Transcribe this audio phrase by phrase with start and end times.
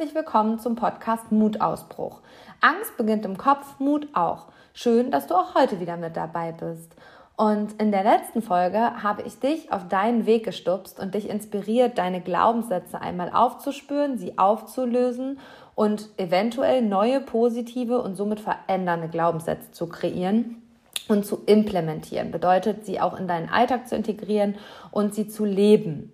[0.00, 2.22] Herzlich willkommen zum Podcast Mutausbruch.
[2.62, 4.46] Angst beginnt im Kopf, Mut auch.
[4.72, 6.96] Schön, dass du auch heute wieder mit dabei bist.
[7.36, 11.98] Und in der letzten Folge habe ich dich auf deinen Weg gestupst und dich inspiriert,
[11.98, 15.38] deine Glaubenssätze einmal aufzuspüren, sie aufzulösen
[15.74, 20.62] und eventuell neue positive und somit verändernde Glaubenssätze zu kreieren
[21.08, 22.30] und zu implementieren.
[22.30, 24.54] Bedeutet, sie auch in deinen Alltag zu integrieren
[24.92, 26.10] und sie zu leben.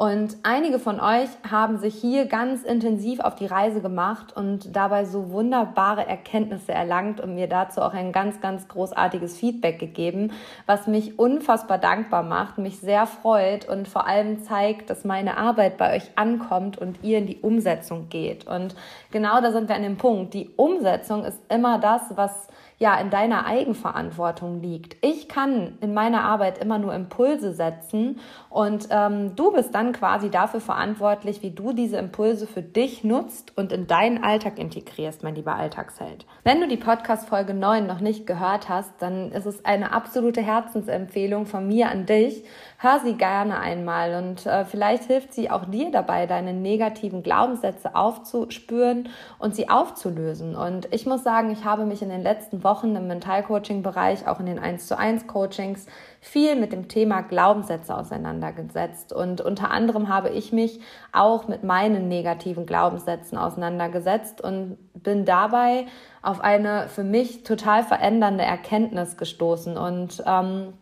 [0.00, 5.04] Und einige von euch haben sich hier ganz intensiv auf die Reise gemacht und dabei
[5.04, 10.32] so wunderbare Erkenntnisse erlangt und mir dazu auch ein ganz, ganz großartiges Feedback gegeben,
[10.64, 15.76] was mich unfassbar dankbar macht, mich sehr freut und vor allem zeigt, dass meine Arbeit
[15.76, 18.46] bei euch ankommt und ihr in die Umsetzung geht.
[18.46, 18.74] Und
[19.10, 20.32] genau da sind wir an dem Punkt.
[20.32, 22.48] Die Umsetzung ist immer das, was
[22.80, 24.96] ja in deiner Eigenverantwortung liegt.
[25.04, 30.30] Ich kann in meiner Arbeit immer nur Impulse setzen und ähm, du bist dann quasi
[30.30, 35.34] dafür verantwortlich, wie du diese Impulse für dich nutzt und in deinen Alltag integrierst, mein
[35.34, 36.24] lieber Alltagsheld.
[36.42, 41.44] Wenn du die Podcast-Folge 9 noch nicht gehört hast, dann ist es eine absolute Herzensempfehlung
[41.44, 42.44] von mir an dich.
[42.82, 47.94] Hör sie gerne einmal und äh, vielleicht hilft sie auch dir dabei, deine negativen Glaubenssätze
[47.94, 50.56] aufzuspüren und sie aufzulösen.
[50.56, 54.46] Und ich muss sagen, ich habe mich in den letzten Wochen im Mentalcoaching-Bereich, auch in
[54.46, 55.84] den 1 zu 1 Coachings,
[56.22, 59.12] viel mit dem Thema Glaubenssätze auseinandergesetzt.
[59.12, 60.80] Und unter anderem habe ich mich
[61.12, 65.84] auch mit meinen negativen Glaubenssätzen auseinandergesetzt und bin dabei
[66.22, 69.76] auf eine für mich total verändernde Erkenntnis gestoßen.
[69.76, 70.72] Und ähm,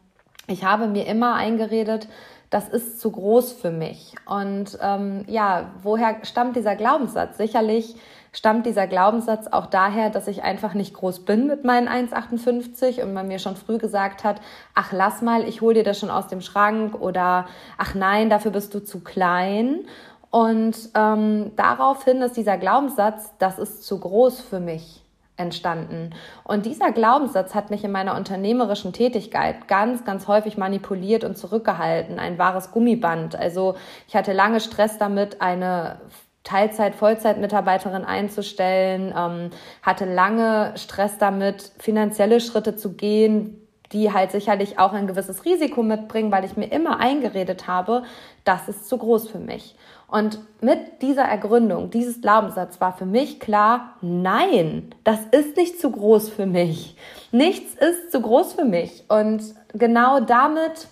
[0.49, 2.09] ich habe mir immer eingeredet,
[2.51, 4.15] das ist zu groß für mich.
[4.25, 7.37] Und ähm, ja, woher stammt dieser Glaubenssatz?
[7.37, 7.95] Sicherlich
[8.33, 13.13] stammt dieser Glaubenssatz auch daher, dass ich einfach nicht groß bin mit meinen 1,58 und
[13.13, 14.41] man mir schon früh gesagt hat,
[14.75, 18.51] ach lass mal, ich hol dir das schon aus dem Schrank oder ach nein, dafür
[18.51, 19.85] bist du zu klein.
[20.31, 25.03] Und ähm, daraufhin ist dieser Glaubenssatz, das ist zu groß für mich
[25.39, 26.11] entstanden.
[26.45, 32.19] Und dieser Glaubenssatz hat mich in meiner unternehmerischen Tätigkeit ganz, ganz häufig manipuliert und zurückgehalten.
[32.19, 33.37] Ein wahres Gummiband.
[33.37, 36.01] Also ich hatte lange Stress damit, eine
[36.45, 39.51] Teilzeit, Vollzeit-Mitarbeiterin einzustellen, ähm,
[39.83, 45.83] hatte lange Stress damit, finanzielle Schritte zu gehen, die halt sicherlich auch ein gewisses Risiko
[45.83, 48.03] mitbringen, weil ich mir immer eingeredet habe,
[48.45, 49.77] das ist zu groß für mich.
[50.09, 55.91] Und mit dieser Ergründung, dieses Glaubenssatz war für mich klar, nein, das ist nicht zu
[55.91, 56.97] groß für mich.
[57.31, 59.05] Nichts ist zu groß für mich.
[59.09, 59.43] Und
[59.75, 60.89] genau damit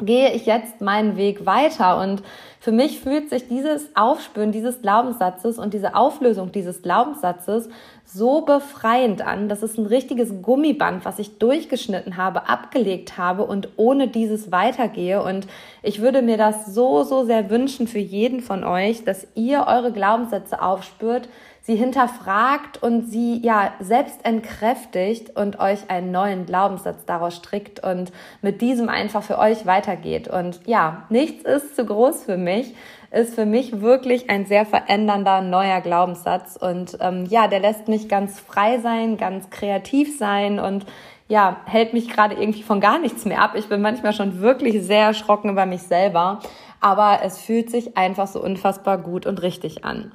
[0.00, 1.98] gehe ich jetzt meinen Weg weiter.
[2.00, 2.22] Und
[2.58, 7.68] für mich fühlt sich dieses Aufspüren dieses Glaubenssatzes und diese Auflösung dieses Glaubenssatzes
[8.04, 9.48] so befreiend an.
[9.48, 15.22] Das ist ein richtiges Gummiband, was ich durchgeschnitten habe, abgelegt habe und ohne dieses weitergehe.
[15.22, 15.46] Und
[15.82, 19.92] ich würde mir das so, so sehr wünschen für jeden von euch, dass ihr eure
[19.92, 21.28] Glaubenssätze aufspürt,
[21.66, 28.12] sie hinterfragt und sie ja selbst entkräftigt und euch einen neuen Glaubenssatz daraus strickt und
[28.42, 30.28] mit diesem einfach für euch weitergeht.
[30.28, 32.74] Und ja, nichts ist zu groß für mich
[33.14, 36.56] ist für mich wirklich ein sehr verändernder neuer Glaubenssatz.
[36.56, 40.84] Und ähm, ja, der lässt mich ganz frei sein, ganz kreativ sein und
[41.28, 43.52] ja, hält mich gerade irgendwie von gar nichts mehr ab.
[43.54, 46.40] Ich bin manchmal schon wirklich sehr erschrocken über mich selber,
[46.80, 50.12] aber es fühlt sich einfach so unfassbar gut und richtig an.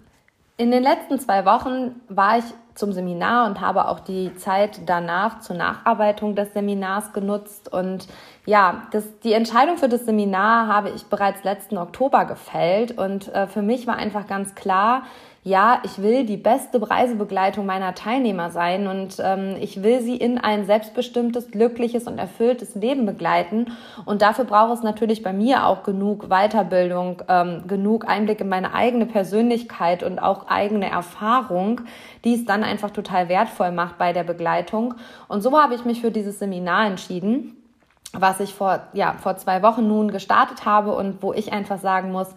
[0.60, 2.44] In den letzten zwei Wochen war ich
[2.76, 7.72] zum Seminar und habe auch die Zeit danach zur Nacharbeitung des Seminars genutzt.
[7.72, 8.10] Und
[8.46, 12.98] ja, das, die Entscheidung für das Seminar habe ich bereits letzten Oktober gefällt.
[12.98, 15.04] Und äh, für mich war einfach ganz klar,
[15.44, 20.38] ja, ich will die beste Reisebegleitung meiner Teilnehmer sein und ähm, ich will sie in
[20.38, 23.68] ein selbstbestimmtes, glückliches und erfülltes Leben begleiten.
[24.06, 28.74] Und dafür braucht es natürlich bei mir auch genug Weiterbildung, ähm, genug Einblick in meine
[28.74, 31.82] eigene Persönlichkeit und auch eigene Erfahrung,
[32.26, 34.96] die es dann einfach total wertvoll macht bei der Begleitung.
[35.30, 37.56] Und so habe ich mich für dieses Seminar entschieden
[38.14, 42.12] was ich vor, ja, vor zwei Wochen nun gestartet habe und wo ich einfach sagen
[42.12, 42.30] muss,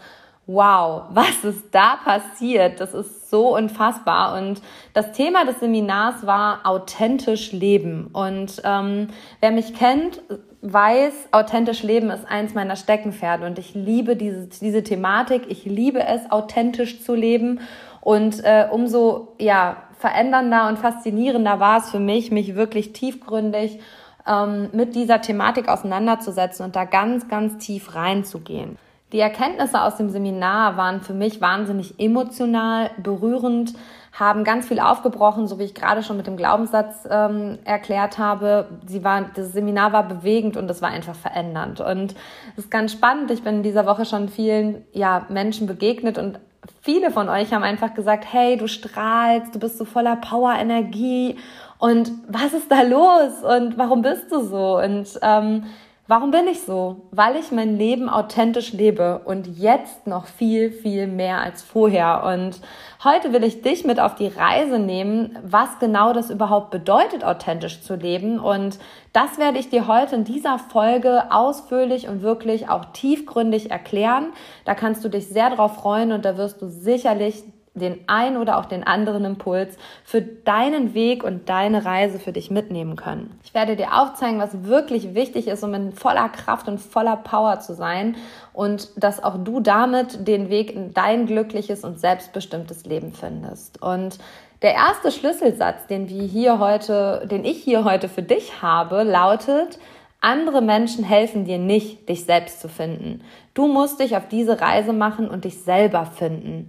[0.46, 2.80] wow, was ist da passiert?
[2.80, 4.36] Das ist so unfassbar.
[4.38, 4.60] Und
[4.92, 8.08] das Thema des Seminars war authentisch leben.
[8.12, 9.08] Und ähm,
[9.40, 10.20] wer mich kennt,
[10.62, 13.46] weiß, authentisch leben ist eins meiner Steckenpferde.
[13.46, 15.44] Und ich liebe diese, diese Thematik.
[15.48, 17.60] Ich liebe es, authentisch zu leben.
[18.00, 23.78] Und äh, umso ja, verändernder und faszinierender war es für mich, mich wirklich tiefgründig
[24.26, 28.76] ähm, mit dieser Thematik auseinanderzusetzen und da ganz, ganz tief reinzugehen.
[29.12, 33.74] Die Erkenntnisse aus dem Seminar waren für mich wahnsinnig emotional, berührend,
[34.12, 38.68] haben ganz viel aufgebrochen, so wie ich gerade schon mit dem Glaubenssatz ähm, erklärt habe.
[38.86, 41.80] Sie war, das Seminar war bewegend und es war einfach verändernd.
[41.80, 42.14] Und
[42.56, 43.30] es ist ganz spannend.
[43.30, 46.40] Ich bin in dieser Woche schon vielen ja, Menschen begegnet und
[46.80, 51.36] viele von euch haben einfach gesagt, hey, du strahlst, du bist so voller Power, Energie
[51.78, 54.78] und was ist da los und warum bist du so?
[54.78, 55.64] Und ähm,
[56.06, 57.08] warum bin ich so?
[57.10, 62.24] Weil ich mein Leben authentisch lebe und jetzt noch viel, viel mehr als vorher.
[62.24, 62.60] Und
[63.04, 67.82] heute will ich dich mit auf die Reise nehmen, was genau das überhaupt bedeutet, authentisch
[67.82, 68.40] zu leben.
[68.40, 68.78] Und
[69.12, 74.32] das werde ich dir heute in dieser Folge ausführlich und wirklich auch tiefgründig erklären.
[74.64, 78.58] Da kannst du dich sehr drauf freuen und da wirst du sicherlich den ein oder
[78.58, 83.38] auch den anderen Impuls für deinen Weg und deine Reise für dich mitnehmen können.
[83.44, 87.60] Ich werde dir aufzeigen, was wirklich wichtig ist, um in voller Kraft und voller Power
[87.60, 88.16] zu sein
[88.52, 93.80] und dass auch du damit den Weg in dein glückliches und selbstbestimmtes Leben findest.
[93.82, 94.18] Und
[94.60, 99.78] der erste Schlüsselsatz, den wir hier heute, den ich hier heute für dich habe, lautet,
[100.20, 103.22] andere Menschen helfen dir nicht, dich selbst zu finden.
[103.54, 106.68] Du musst dich auf diese Reise machen und dich selber finden.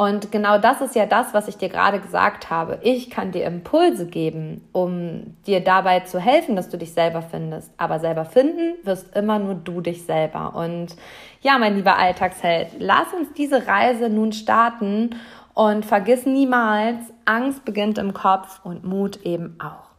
[0.00, 2.78] Und genau das ist ja das, was ich dir gerade gesagt habe.
[2.80, 7.70] Ich kann dir Impulse geben, um dir dabei zu helfen, dass du dich selber findest.
[7.76, 10.54] Aber selber finden wirst immer nur du dich selber.
[10.54, 10.96] Und
[11.42, 15.16] ja, mein lieber Alltagsheld, lass uns diese Reise nun starten
[15.52, 19.90] und vergiss niemals, Angst beginnt im Kopf und Mut eben auch.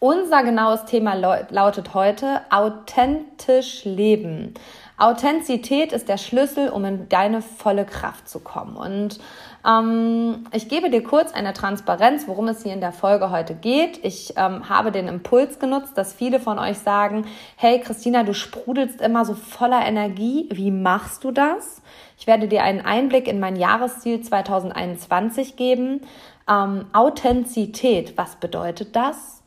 [0.00, 4.54] Unser genaues Thema lautet heute authentisch leben.
[4.98, 8.76] Authentizität ist der Schlüssel, um in deine volle Kraft zu kommen.
[8.76, 9.18] Und
[9.66, 14.04] ähm, ich gebe dir kurz eine Transparenz, worum es hier in der Folge heute geht.
[14.04, 19.00] Ich ähm, habe den Impuls genutzt, dass viele von euch sagen, hey Christina, du sprudelst
[19.00, 20.48] immer so voller Energie.
[20.52, 21.82] Wie machst du das?
[22.18, 26.02] Ich werde dir einen Einblick in mein Jahresziel 2021 geben.
[26.48, 29.41] Ähm, Authentizität, was bedeutet das?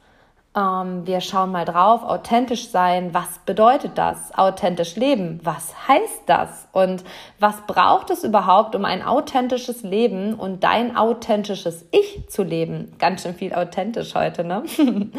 [0.55, 4.33] Ähm, wir schauen mal drauf, authentisch sein, was bedeutet das?
[4.37, 6.67] Authentisch leben, was heißt das?
[6.71, 7.03] Und
[7.39, 12.93] was braucht es überhaupt, um ein authentisches Leben und dein authentisches Ich zu leben?
[12.99, 14.63] Ganz schön viel authentisch heute, ne?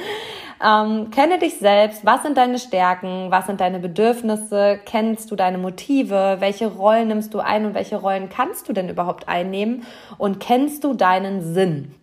[0.64, 5.58] ähm, kenne dich selbst, was sind deine Stärken, was sind deine Bedürfnisse, kennst du deine
[5.58, 9.84] Motive, welche Rollen nimmst du ein und welche Rollen kannst du denn überhaupt einnehmen
[10.16, 11.94] und kennst du deinen Sinn?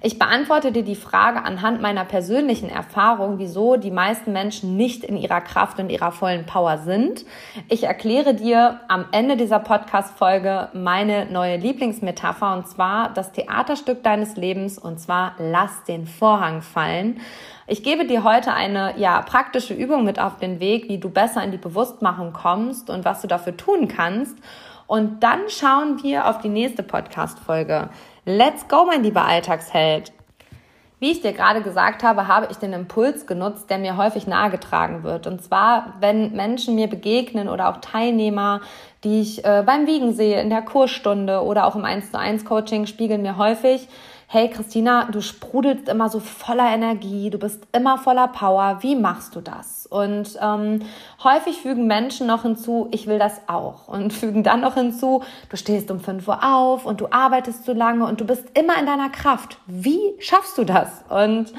[0.00, 5.16] Ich beantworte dir die Frage anhand meiner persönlichen Erfahrung, wieso die meisten Menschen nicht in
[5.16, 7.24] ihrer Kraft und ihrer vollen Power sind.
[7.68, 14.36] Ich erkläre dir am Ende dieser Podcast-Folge meine neue Lieblingsmetapher und zwar das Theaterstück deines
[14.36, 17.20] Lebens und zwar lass den Vorhang fallen.
[17.66, 21.42] Ich gebe dir heute eine ja, praktische Übung mit auf den Weg, wie du besser
[21.42, 24.38] in die Bewusstmachung kommst und was du dafür tun kannst.
[24.86, 27.90] Und dann schauen wir auf die nächste Podcast-Folge.
[28.30, 30.12] Let's go, mein lieber Alltagsheld!
[31.00, 35.02] Wie ich dir gerade gesagt habe, habe ich den Impuls genutzt, der mir häufig nahegetragen
[35.02, 35.26] wird.
[35.26, 38.60] Und zwar, wenn Menschen mir begegnen oder auch Teilnehmer,
[39.02, 42.44] die ich äh, beim Wiegen sehe, in der Kursstunde oder auch im 1 zu 1
[42.44, 43.88] Coaching, spiegeln mir häufig,
[44.30, 49.34] hey Christina, du sprudelst immer so voller Energie, du bist immer voller Power, wie machst
[49.34, 49.86] du das?
[49.86, 50.82] Und ähm,
[51.24, 53.88] häufig fügen Menschen noch hinzu, ich will das auch.
[53.88, 57.72] Und fügen dann noch hinzu, du stehst um 5 Uhr auf und du arbeitest so
[57.72, 59.56] lange und du bist immer in deiner Kraft.
[59.66, 60.88] Wie schaffst du das?
[61.08, 61.54] Und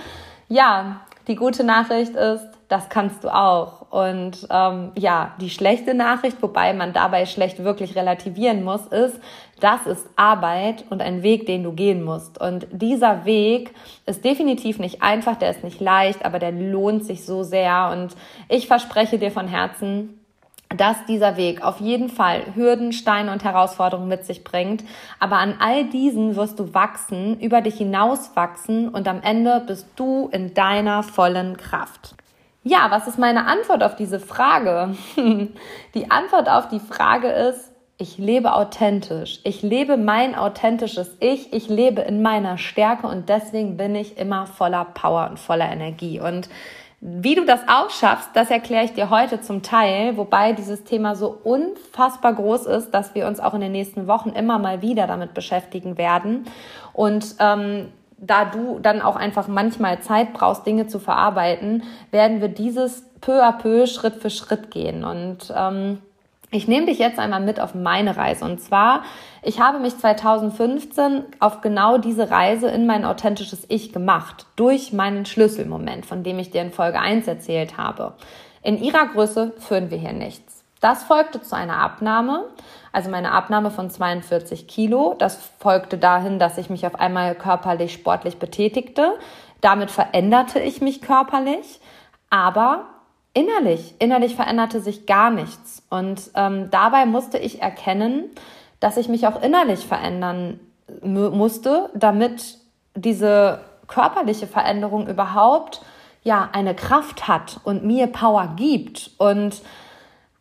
[0.47, 3.91] ja, die gute Nachricht ist, das kannst du auch.
[3.91, 9.19] Und ähm, ja, die schlechte Nachricht, wobei man dabei schlecht wirklich relativieren muss, ist,
[9.59, 12.39] das ist Arbeit und ein Weg, den du gehen musst.
[12.39, 13.73] Und dieser Weg
[14.05, 17.89] ist definitiv nicht einfach, der ist nicht leicht, aber der lohnt sich so sehr.
[17.91, 18.15] Und
[18.47, 20.19] ich verspreche dir von Herzen,
[20.77, 24.83] dass dieser Weg auf jeden Fall Hürden, Steine und Herausforderungen mit sich bringt.
[25.19, 29.87] Aber an all diesen wirst du wachsen, über dich hinaus wachsen und am Ende bist
[29.95, 32.13] du in deiner vollen Kraft.
[32.63, 34.95] Ja, was ist meine Antwort auf diese Frage?
[35.93, 39.39] die Antwort auf die Frage ist, ich lebe authentisch.
[39.43, 41.51] Ich lebe mein authentisches Ich.
[41.51, 46.21] Ich lebe in meiner Stärke und deswegen bin ich immer voller Power und voller Energie.
[46.21, 46.49] Und
[47.01, 51.15] wie du das auch schaffst, das erkläre ich dir heute zum Teil, wobei dieses Thema
[51.15, 55.07] so unfassbar groß ist, dass wir uns auch in den nächsten Wochen immer mal wieder
[55.07, 56.45] damit beschäftigen werden.
[56.93, 57.89] Und ähm,
[58.21, 63.43] da du dann auch einfach manchmal Zeit brauchst, Dinge zu verarbeiten, werden wir dieses peu
[63.43, 65.03] à peu, Schritt für Schritt gehen.
[65.03, 65.99] Und ähm,
[66.51, 68.43] ich nehme dich jetzt einmal mit auf meine Reise.
[68.43, 69.03] Und zwar,
[69.43, 75.25] ich habe mich 2015 auf genau diese Reise in mein authentisches Ich gemacht, durch meinen
[75.25, 78.13] Schlüsselmoment, von dem ich dir in Folge 1 erzählt habe.
[78.63, 80.48] In ihrer Größe führen wir hier nichts.
[80.79, 82.45] Das folgte zu einer Abnahme,
[82.93, 85.15] also meine Abnahme von 42 Kilo.
[85.17, 89.13] Das folgte dahin, dass ich mich auf einmal körperlich, sportlich betätigte.
[89.61, 91.81] Damit veränderte ich mich körperlich,
[92.29, 92.85] aber
[93.33, 95.83] innerlich, innerlich veränderte sich gar nichts.
[95.89, 98.29] Und ähm, dabei musste ich erkennen,
[98.79, 100.59] dass ich mich auch innerlich verändern
[101.03, 102.57] musste, damit
[102.95, 105.81] diese körperliche Veränderung überhaupt
[106.23, 109.11] ja eine Kraft hat und mir Power gibt.
[109.17, 109.61] Und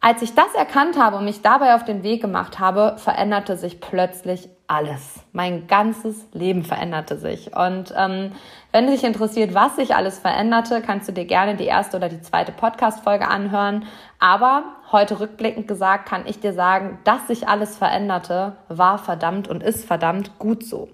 [0.01, 3.81] als ich das erkannt habe und mich dabei auf den Weg gemacht habe, veränderte sich
[3.81, 5.25] plötzlich alles.
[5.33, 7.57] Mein ganzes Leben veränderte sich.
[7.57, 8.33] Und ähm,
[8.71, 12.21] wenn dich interessiert, was sich alles veränderte, kannst du dir gerne die erste oder die
[12.21, 13.87] zweite Podcast-Folge anhören.
[14.21, 14.63] Aber
[14.93, 19.85] heute rückblickend gesagt, kann ich dir sagen, dass sich alles veränderte, war verdammt und ist
[19.85, 20.89] verdammt gut so.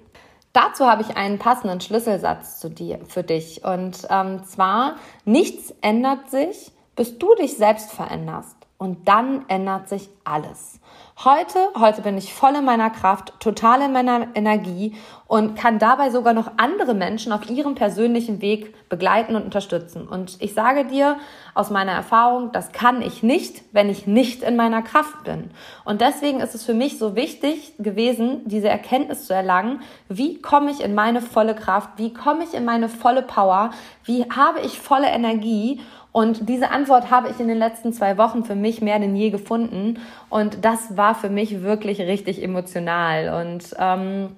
[0.55, 3.65] Dazu habe ich einen passenden Schlüsselsatz zu dir, für dich.
[3.65, 4.95] Und ähm, zwar,
[5.27, 8.64] nichts ändert sich, bis du dich selbst veränderst.
[8.85, 10.79] Und dann ändert sich alles.
[11.25, 14.95] Heute, heute bin ich voll in meiner Kraft, total in meiner Energie
[15.27, 20.07] und kann dabei sogar noch andere Menschen auf ihrem persönlichen Weg begleiten und unterstützen.
[20.07, 21.17] Und ich sage dir
[21.55, 25.51] aus meiner Erfahrung, das kann ich nicht, wenn ich nicht in meiner Kraft bin.
[25.87, 30.71] Und deswegen ist es für mich so wichtig gewesen, diese Erkenntnis zu erlangen, wie komme
[30.71, 33.71] ich in meine volle Kraft, wie komme ich in meine volle Power,
[34.05, 35.81] wie habe ich volle Energie
[36.15, 39.31] und diese Antwort habe ich in den letzten zwei Wochen für mich mehr denn je
[39.31, 39.99] gefunden.
[40.31, 43.43] Und das war für mich wirklich richtig emotional.
[43.43, 44.37] Und ähm,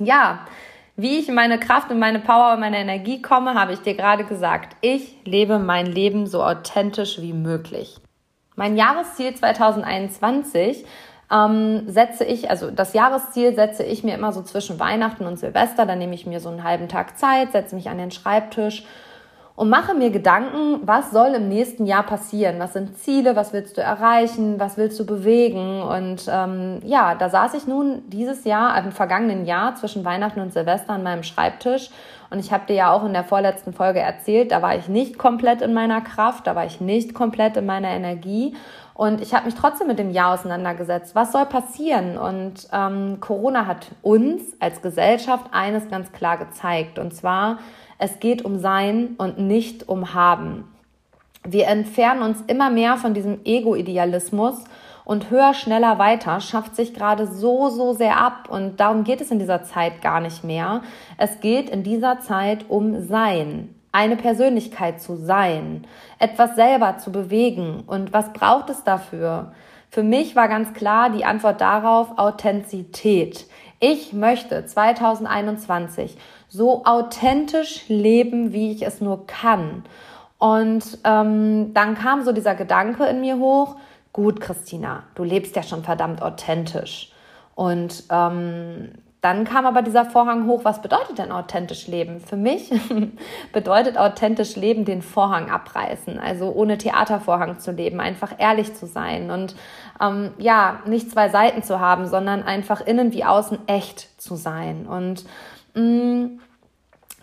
[0.00, 0.40] ja,
[0.96, 3.94] wie ich in meine Kraft und meine Power und meine Energie komme, habe ich dir
[3.94, 4.76] gerade gesagt.
[4.80, 7.98] Ich lebe mein Leben so authentisch wie möglich.
[8.56, 10.84] Mein Jahresziel 2021
[11.30, 15.86] ähm, setze ich, also das Jahresziel setze ich mir immer so zwischen Weihnachten und Silvester.
[15.86, 18.84] Da nehme ich mir so einen halben Tag Zeit, setze mich an den Schreibtisch
[19.56, 22.58] und mache mir Gedanken, was soll im nächsten Jahr passieren?
[22.58, 23.36] Was sind Ziele?
[23.36, 24.58] Was willst du erreichen?
[24.58, 25.80] Was willst du bewegen?
[25.80, 30.52] Und ähm, ja, da saß ich nun dieses Jahr, im vergangenen Jahr zwischen Weihnachten und
[30.52, 31.90] Silvester an meinem Schreibtisch.
[32.30, 35.18] Und ich habe dir ja auch in der vorletzten Folge erzählt, da war ich nicht
[35.18, 38.56] komplett in meiner Kraft, da war ich nicht komplett in meiner Energie.
[38.92, 41.14] Und ich habe mich trotzdem mit dem Jahr auseinandergesetzt.
[41.14, 42.18] Was soll passieren?
[42.18, 46.98] Und ähm, Corona hat uns als Gesellschaft eines ganz klar gezeigt.
[46.98, 47.58] Und zwar,
[47.98, 50.64] es geht um Sein und nicht um Haben.
[51.46, 54.64] Wir entfernen uns immer mehr von diesem Ego-Idealismus
[55.04, 58.48] und höher, schneller, weiter schafft sich gerade so, so sehr ab.
[58.48, 60.80] Und darum geht es in dieser Zeit gar nicht mehr.
[61.18, 65.86] Es geht in dieser Zeit um Sein, eine Persönlichkeit zu sein,
[66.18, 67.84] etwas selber zu bewegen.
[67.86, 69.52] Und was braucht es dafür?
[69.90, 73.46] Für mich war ganz klar die Antwort darauf Authentizität.
[73.78, 76.16] Ich möchte 2021
[76.54, 79.84] so authentisch leben, wie ich es nur kann.
[80.38, 83.76] Und ähm, dann kam so dieser Gedanke in mir hoch,
[84.12, 87.12] gut, Christina, du lebst ja schon verdammt authentisch.
[87.56, 92.20] Und ähm, dann kam aber dieser Vorhang hoch, was bedeutet denn authentisch leben?
[92.20, 92.70] Für mich
[93.52, 99.30] bedeutet authentisch leben den Vorhang abreißen, also ohne Theatervorhang zu leben, einfach ehrlich zu sein
[99.30, 99.56] und
[100.00, 104.86] ähm, ja, nicht zwei Seiten zu haben, sondern einfach innen wie außen echt zu sein.
[104.86, 105.24] Und
[105.74, 106.40] mh, mm,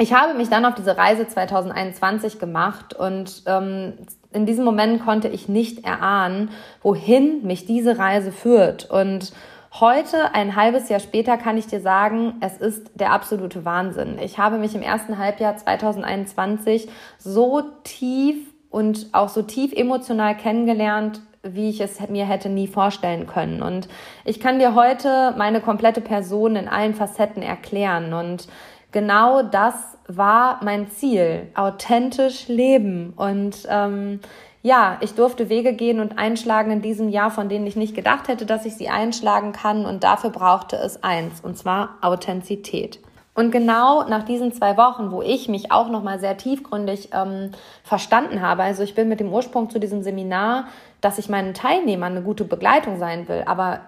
[0.01, 3.93] ich habe mich dann auf diese Reise 2021 gemacht und ähm,
[4.33, 6.49] in diesem Moment konnte ich nicht erahnen,
[6.81, 8.89] wohin mich diese Reise führt.
[8.89, 9.31] Und
[9.79, 14.17] heute, ein halbes Jahr später, kann ich dir sagen, es ist der absolute Wahnsinn.
[14.19, 16.89] Ich habe mich im ersten Halbjahr 2021
[17.19, 18.37] so tief
[18.71, 23.61] und auch so tief emotional kennengelernt, wie ich es mir hätte nie vorstellen können.
[23.61, 23.87] Und
[24.25, 28.13] ich kann dir heute meine komplette Person in allen Facetten erklären.
[28.13, 28.47] Und
[28.91, 29.75] genau das
[30.07, 33.13] war mein Ziel, authentisch leben.
[33.15, 34.19] Und ähm,
[34.61, 38.27] ja, ich durfte Wege gehen und einschlagen in diesem Jahr, von denen ich nicht gedacht
[38.27, 39.85] hätte, dass ich sie einschlagen kann.
[39.85, 42.99] Und dafür brauchte es eins, und zwar Authentizität.
[43.33, 48.41] Und genau nach diesen zwei Wochen, wo ich mich auch nochmal sehr tiefgründig ähm, verstanden
[48.41, 50.65] habe, also ich bin mit dem Ursprung zu diesem Seminar,
[50.99, 53.79] dass ich meinen Teilnehmern eine gute Begleitung sein will, aber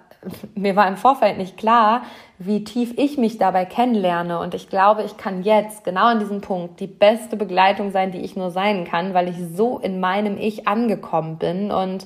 [0.55, 2.03] mir war im Vorfeld nicht klar,
[2.37, 4.39] wie tief ich mich dabei kennenlerne.
[4.39, 8.21] Und ich glaube, ich kann jetzt genau an diesem Punkt die beste Begleitung sein, die
[8.21, 11.71] ich nur sein kann, weil ich so in meinem Ich angekommen bin.
[11.71, 12.05] Und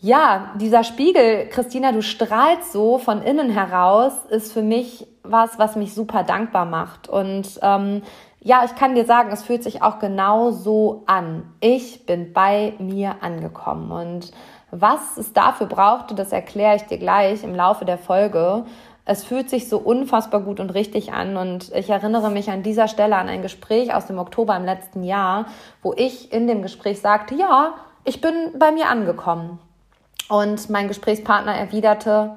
[0.00, 5.76] ja, dieser Spiegel, Christina, du strahlst so von innen heraus, ist für mich was, was
[5.76, 7.08] mich super dankbar macht.
[7.08, 8.02] Und ähm,
[8.40, 11.42] ja, ich kann dir sagen, es fühlt sich auch genau so an.
[11.60, 13.90] Ich bin bei mir angekommen.
[13.90, 14.30] Und
[14.70, 18.64] was es dafür brauchte, das erkläre ich dir gleich im Laufe der Folge.
[19.04, 22.88] Es fühlt sich so unfassbar gut und richtig an und ich erinnere mich an dieser
[22.88, 25.46] Stelle an ein Gespräch aus dem Oktober im letzten Jahr,
[25.82, 29.58] wo ich in dem Gespräch sagte, ja, ich bin bei mir angekommen.
[30.28, 32.36] Und mein Gesprächspartner erwiderte,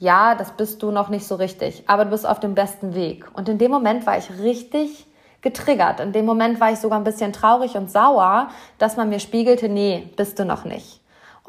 [0.00, 3.26] ja, das bist du noch nicht so richtig, aber du bist auf dem besten Weg.
[3.34, 5.06] Und in dem Moment war ich richtig
[5.42, 6.00] getriggert.
[6.00, 8.48] In dem Moment war ich sogar ein bisschen traurig und sauer,
[8.78, 10.99] dass man mir spiegelte, nee, bist du noch nicht.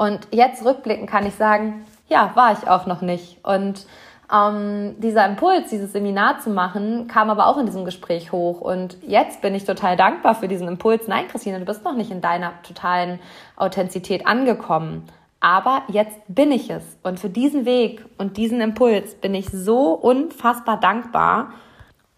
[0.02, 3.38] Und jetzt rückblickend kann ich sagen, ja, war ich auch noch nicht.
[3.46, 3.86] Und
[4.34, 8.62] ähm, dieser Impuls, dieses Seminar zu machen, kam aber auch in diesem Gespräch hoch.
[8.62, 11.08] Und jetzt bin ich total dankbar für diesen Impuls.
[11.08, 13.20] Nein, Christine, du bist noch nicht in deiner totalen
[13.56, 15.04] Authentizität angekommen.
[15.40, 16.98] Aber jetzt bin ich es.
[17.04, 21.54] Und für diesen Weg und diesen Impuls bin ich so unfassbar dankbar.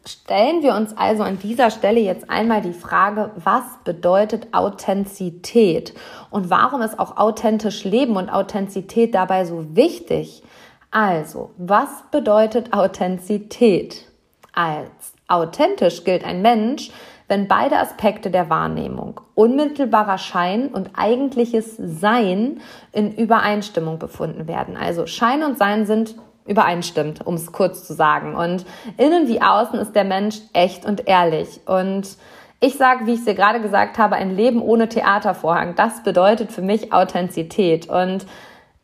[0.05, 5.93] Stellen wir uns also an dieser Stelle jetzt einmal die Frage, was bedeutet Authentizität
[6.29, 10.43] und warum ist auch authentisch Leben und Authentizität dabei so wichtig?
[10.91, 14.05] Also, was bedeutet Authentizität?
[14.51, 16.91] Als authentisch gilt ein Mensch,
[17.29, 22.59] wenn beide Aspekte der Wahrnehmung, unmittelbarer Schein und eigentliches Sein
[22.91, 24.75] in Übereinstimmung befunden werden.
[24.75, 28.35] Also Schein und Sein sind übereinstimmt, um es kurz zu sagen.
[28.35, 28.65] Und
[28.97, 31.61] innen wie außen ist der Mensch echt und ehrlich.
[31.65, 32.17] Und
[32.59, 35.75] ich sage, wie ich es dir gerade gesagt habe, ein Leben ohne Theatervorhang.
[35.75, 37.89] Das bedeutet für mich Authentizität.
[37.89, 38.25] Und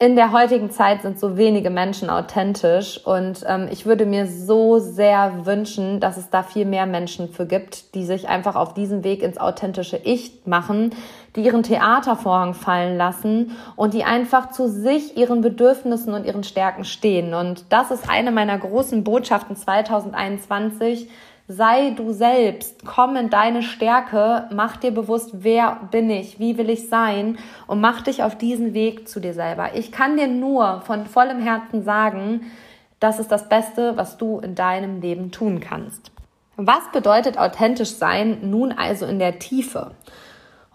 [0.01, 4.79] in der heutigen Zeit sind so wenige Menschen authentisch und ähm, ich würde mir so
[4.79, 9.03] sehr wünschen, dass es da viel mehr Menschen für gibt, die sich einfach auf diesen
[9.03, 10.96] Weg ins authentische Ich machen,
[11.36, 16.86] die ihren Theatervorhang fallen lassen und die einfach zu sich, ihren Bedürfnissen und ihren Stärken
[16.86, 17.34] stehen.
[17.34, 21.10] Und das ist eine meiner großen Botschaften 2021
[21.51, 26.70] Sei du selbst, komm in deine Stärke, mach dir bewusst, wer bin ich, wie will
[26.70, 29.74] ich sein und mach dich auf diesen Weg zu dir selber.
[29.74, 32.51] Ich kann dir nur von vollem Herzen sagen,
[33.00, 36.12] das ist das Beste, was du in deinem Leben tun kannst.
[36.55, 39.90] Was bedeutet authentisch sein nun also in der Tiefe?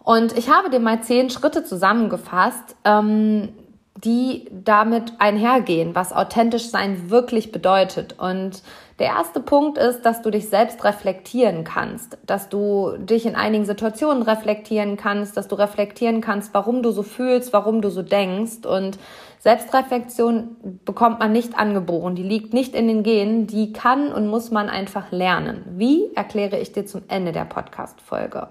[0.02, 3.50] Und ich habe dir mal zehn Schritte zusammengefasst, ähm,
[3.96, 8.18] die damit einhergehen, was authentisch sein wirklich bedeutet.
[8.18, 8.64] Und
[8.98, 13.64] der erste Punkt ist, dass du dich selbst reflektieren kannst, dass du dich in einigen
[13.64, 18.64] Situationen reflektieren kannst, dass du reflektieren kannst, warum du so fühlst, warum du so denkst.
[18.64, 18.98] Und
[19.40, 24.52] Selbstreflexion bekommt man nicht angeboren, die liegt nicht in den Genen, die kann und muss
[24.52, 25.64] man einfach lernen.
[25.70, 28.48] Wie erkläre ich dir zum Ende der Podcast-Folge.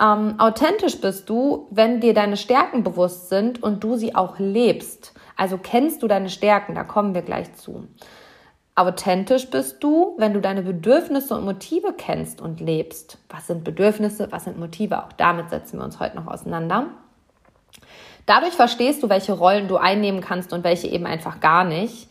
[0.00, 5.14] Ähm, authentisch bist du, wenn dir deine Stärken bewusst sind und du sie auch lebst.
[5.36, 7.86] Also kennst du deine Stärken, da kommen wir gleich zu.
[8.76, 13.18] Authentisch bist du, wenn du deine Bedürfnisse und Motive kennst und lebst.
[13.28, 15.04] Was sind Bedürfnisse, was sind Motive?
[15.04, 16.88] Auch damit setzen wir uns heute noch auseinander.
[18.26, 22.08] Dadurch verstehst du, welche Rollen du einnehmen kannst und welche eben einfach gar nicht.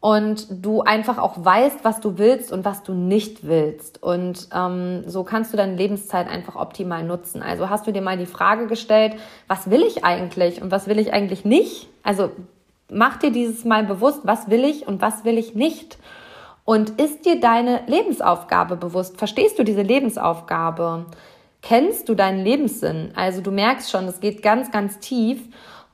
[0.00, 4.00] Und du einfach auch weißt, was du willst und was du nicht willst.
[4.00, 7.42] Und ähm, so kannst du deine Lebenszeit einfach optimal nutzen.
[7.42, 9.16] Also hast du dir mal die Frage gestellt,
[9.48, 11.88] was will ich eigentlich und was will ich eigentlich nicht?
[12.04, 12.30] Also
[12.90, 15.98] Mach dir dieses Mal bewusst, was will ich und was will ich nicht.
[16.64, 19.18] Und ist dir deine Lebensaufgabe bewusst?
[19.18, 21.06] Verstehst du diese Lebensaufgabe?
[21.62, 23.12] Kennst du deinen Lebenssinn?
[23.16, 25.40] Also du merkst schon, es geht ganz, ganz tief.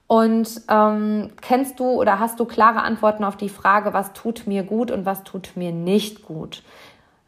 [0.07, 4.62] Und ähm, kennst du oder hast du klare Antworten auf die Frage, was tut mir
[4.62, 6.62] gut und was tut mir nicht gut?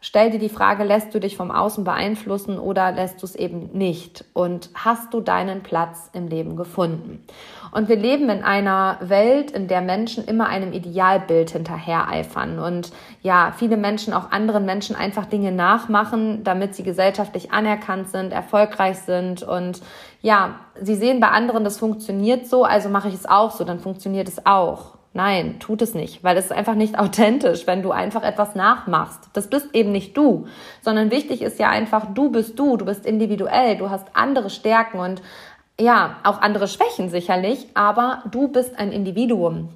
[0.00, 3.70] Stell dir die Frage, lässt du dich vom Außen beeinflussen oder lässt du es eben
[3.72, 4.24] nicht?
[4.34, 7.24] Und hast du deinen Platz im Leben gefunden?
[7.72, 13.52] Und wir leben in einer Welt, in der Menschen immer einem Idealbild hinterhereifern und ja,
[13.56, 19.42] viele Menschen auch anderen Menschen einfach Dinge nachmachen, damit sie gesellschaftlich anerkannt sind, erfolgreich sind
[19.42, 19.80] und
[20.20, 23.80] ja, sie sehen bei anderen, das funktioniert so, also mache ich es auch so, dann
[23.80, 24.95] funktioniert es auch.
[25.16, 29.30] Nein, tut es nicht, weil es ist einfach nicht authentisch, wenn du einfach etwas nachmachst.
[29.32, 30.46] Das bist eben nicht du,
[30.82, 35.00] sondern wichtig ist ja einfach, du bist du, du bist individuell, du hast andere Stärken
[35.00, 35.22] und
[35.80, 39.70] ja, auch andere Schwächen sicherlich, aber du bist ein Individuum.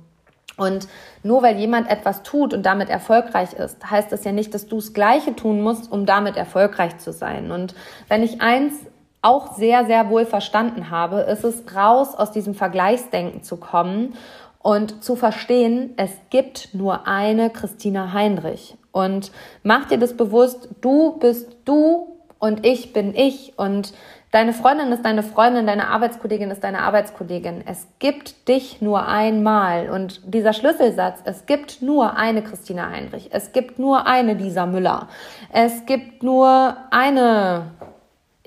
[0.58, 0.88] Und
[1.22, 4.76] nur weil jemand etwas tut und damit erfolgreich ist, heißt das ja nicht, dass du
[4.76, 7.50] das Gleiche tun musst, um damit erfolgreich zu sein.
[7.50, 7.74] Und
[8.08, 8.74] wenn ich eins
[9.22, 14.14] auch sehr, sehr wohl verstanden habe, ist es raus aus diesem Vergleichsdenken zu kommen
[14.62, 18.76] und zu verstehen, es gibt nur eine Christina Heinrich.
[18.92, 23.92] Und mach dir das bewusst, du bist du und ich bin ich und
[24.32, 27.62] deine Freundin ist deine Freundin, deine Arbeitskollegin ist deine Arbeitskollegin.
[27.66, 29.90] Es gibt dich nur einmal.
[29.90, 35.08] Und dieser Schlüsselsatz, es gibt nur eine Christina Heinrich, es gibt nur eine Lisa Müller,
[35.52, 37.70] es gibt nur eine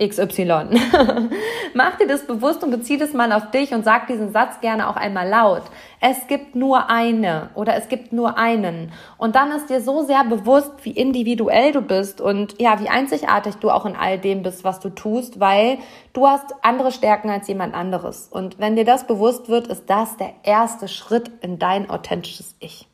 [0.08, 0.80] XY.
[1.74, 4.90] Mach dir das bewusst und bezieh das mal auf dich und sag diesen Satz gerne
[4.90, 5.64] auch einmal laut.
[6.00, 8.92] Es gibt nur eine oder es gibt nur einen.
[9.18, 13.56] Und dann ist dir so sehr bewusst, wie individuell du bist und ja, wie einzigartig
[13.56, 15.78] du auch in all dem bist, was du tust, weil
[16.14, 18.28] du hast andere Stärken als jemand anderes.
[18.30, 22.88] Und wenn dir das bewusst wird, ist das der erste Schritt in dein authentisches Ich.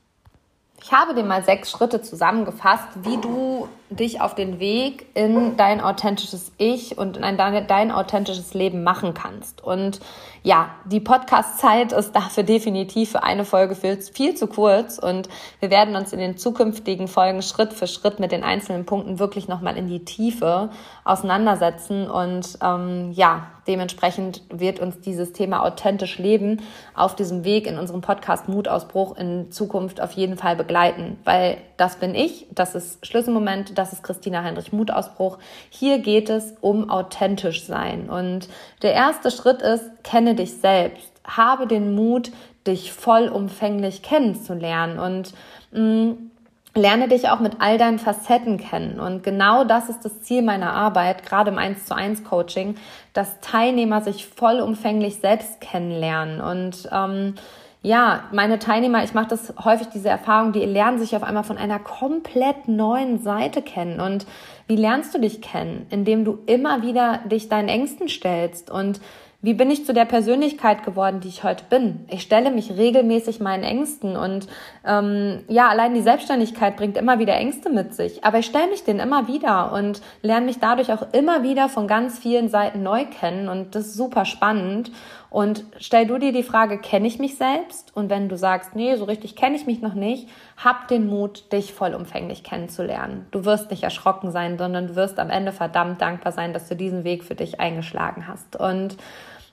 [0.82, 5.82] Ich habe dir mal sechs Schritte zusammengefasst, wie du dich auf den Weg in dein
[5.82, 9.64] authentisches Ich und in dein, dein authentisches Leben machen kannst.
[9.64, 10.00] Und
[10.44, 15.00] ja, die Podcast-Zeit ist dafür definitiv für eine Folge viel, viel zu kurz.
[15.00, 15.28] Und
[15.60, 19.48] wir werden uns in den zukünftigen Folgen Schritt für Schritt mit den einzelnen Punkten wirklich
[19.48, 20.70] nochmal in die Tiefe
[21.04, 22.10] auseinandersetzen.
[22.10, 26.62] Und ähm, ja, dementsprechend wird uns dieses Thema authentisch leben
[26.96, 31.98] auf diesem Weg in unserem Podcast Mutausbruch in Zukunft auf jeden Fall begleiten, weil das
[31.98, 35.40] bin ich, das ist Schlüsselmoment, das ist Christina Heinrich Mutausbruch.
[35.70, 38.10] Hier geht es um authentisch sein.
[38.10, 38.50] Und
[38.82, 41.12] der erste Schritt ist, kenne dich selbst.
[41.24, 42.32] Habe den Mut,
[42.68, 45.34] dich vollumfänglich kennenzulernen und
[45.72, 46.32] mh, mm,
[46.76, 49.00] lerne dich auch mit all deinen Facetten kennen.
[49.00, 52.76] Und genau das ist das Ziel meiner Arbeit, gerade im 1 zu 1 Coaching,
[53.14, 57.36] dass Teilnehmer sich vollumfänglich selbst kennenlernen und ähm,
[57.82, 61.58] ja, meine Teilnehmer, ich mache das häufig diese Erfahrung, die lernen sich auf einmal von
[61.58, 64.02] einer komplett neuen Seite kennen.
[64.02, 64.26] Und
[64.68, 65.88] wie lernst du dich kennen?
[65.90, 69.00] Indem du immer wieder dich deinen Ängsten stellst und
[69.42, 72.06] wie bin ich zu der Persönlichkeit geworden, die ich heute bin?
[72.10, 74.48] Ich stelle mich regelmäßig meinen Ängsten und
[74.86, 78.26] ähm, ja, allein die Selbstständigkeit bringt immer wieder Ängste mit sich.
[78.26, 81.88] Aber ich stelle mich denen immer wieder und lerne mich dadurch auch immer wieder von
[81.88, 84.92] ganz vielen Seiten neu kennen und das ist super spannend.
[85.30, 87.96] Und stell du dir die Frage, kenne ich mich selbst?
[87.96, 91.54] Und wenn du sagst, nee, so richtig kenne ich mich noch nicht, hab den Mut,
[91.54, 93.28] dich vollumfänglich kennenzulernen.
[93.32, 96.76] Du wirst nicht erschrocken sein, sondern du wirst am Ende verdammt dankbar sein, dass du
[96.76, 98.56] diesen Weg für dich eingeschlagen hast.
[98.56, 98.98] Und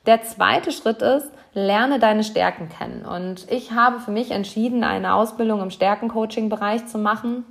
[0.07, 3.05] der zweite Schritt ist, lerne deine Stärken kennen.
[3.05, 7.45] Und ich habe für mich entschieden, eine Ausbildung im Stärkencoaching-Bereich zu machen,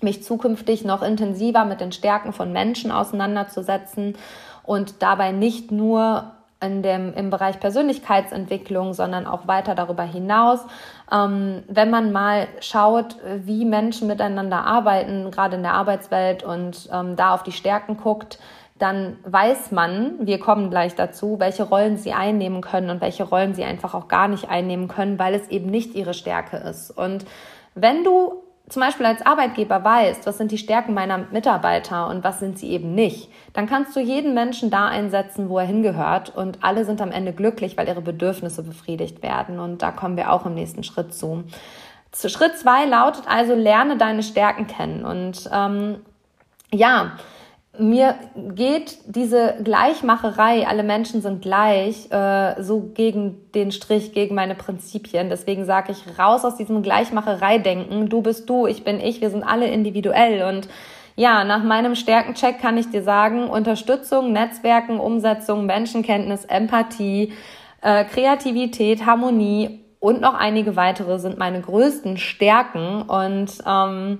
[0.00, 4.16] mich zukünftig noch intensiver mit den Stärken von Menschen auseinanderzusetzen
[4.62, 10.60] und dabei nicht nur in dem, im Bereich Persönlichkeitsentwicklung, sondern auch weiter darüber hinaus.
[11.12, 17.16] Ähm, wenn man mal schaut, wie Menschen miteinander arbeiten, gerade in der Arbeitswelt und ähm,
[17.16, 18.38] da auf die Stärken guckt,
[18.78, 23.54] dann weiß man, wir kommen gleich dazu, welche Rollen sie einnehmen können und welche Rollen
[23.54, 26.90] sie einfach auch gar nicht einnehmen können, weil es eben nicht ihre Stärke ist.
[26.90, 27.24] Und
[27.74, 32.40] wenn du zum Beispiel als Arbeitgeber weißt, was sind die Stärken meiner Mitarbeiter und was
[32.40, 36.64] sind sie eben nicht, dann kannst du jeden Menschen da einsetzen, wo er hingehört und
[36.64, 39.60] alle sind am Ende glücklich, weil ihre Bedürfnisse befriedigt werden.
[39.60, 41.44] Und da kommen wir auch im nächsten Schritt zu.
[42.14, 45.04] Schritt zwei lautet also, lerne deine Stärken kennen.
[45.04, 46.00] Und ähm,
[46.72, 47.12] ja,
[47.78, 48.14] mir
[48.54, 55.28] geht diese Gleichmacherei, alle Menschen sind gleich, äh, so gegen den Strich, gegen meine Prinzipien.
[55.28, 58.08] Deswegen sage ich raus aus diesem Gleichmacherei-Denken.
[58.08, 60.44] Du bist du, ich bin ich, wir sind alle individuell.
[60.44, 60.68] Und
[61.16, 67.32] ja, nach meinem Stärkencheck kann ich dir sagen, Unterstützung, Netzwerken, Umsetzung, Menschenkenntnis, Empathie,
[67.82, 73.00] äh, Kreativität, Harmonie und noch einige weitere sind meine größten Stärken.
[73.00, 74.18] Und ähm,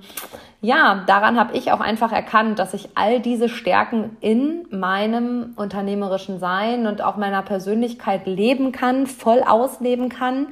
[0.62, 6.38] ja, daran habe ich auch einfach erkannt, dass ich all diese Stärken in meinem unternehmerischen
[6.38, 10.46] Sein und auch meiner Persönlichkeit leben kann, voll ausleben kann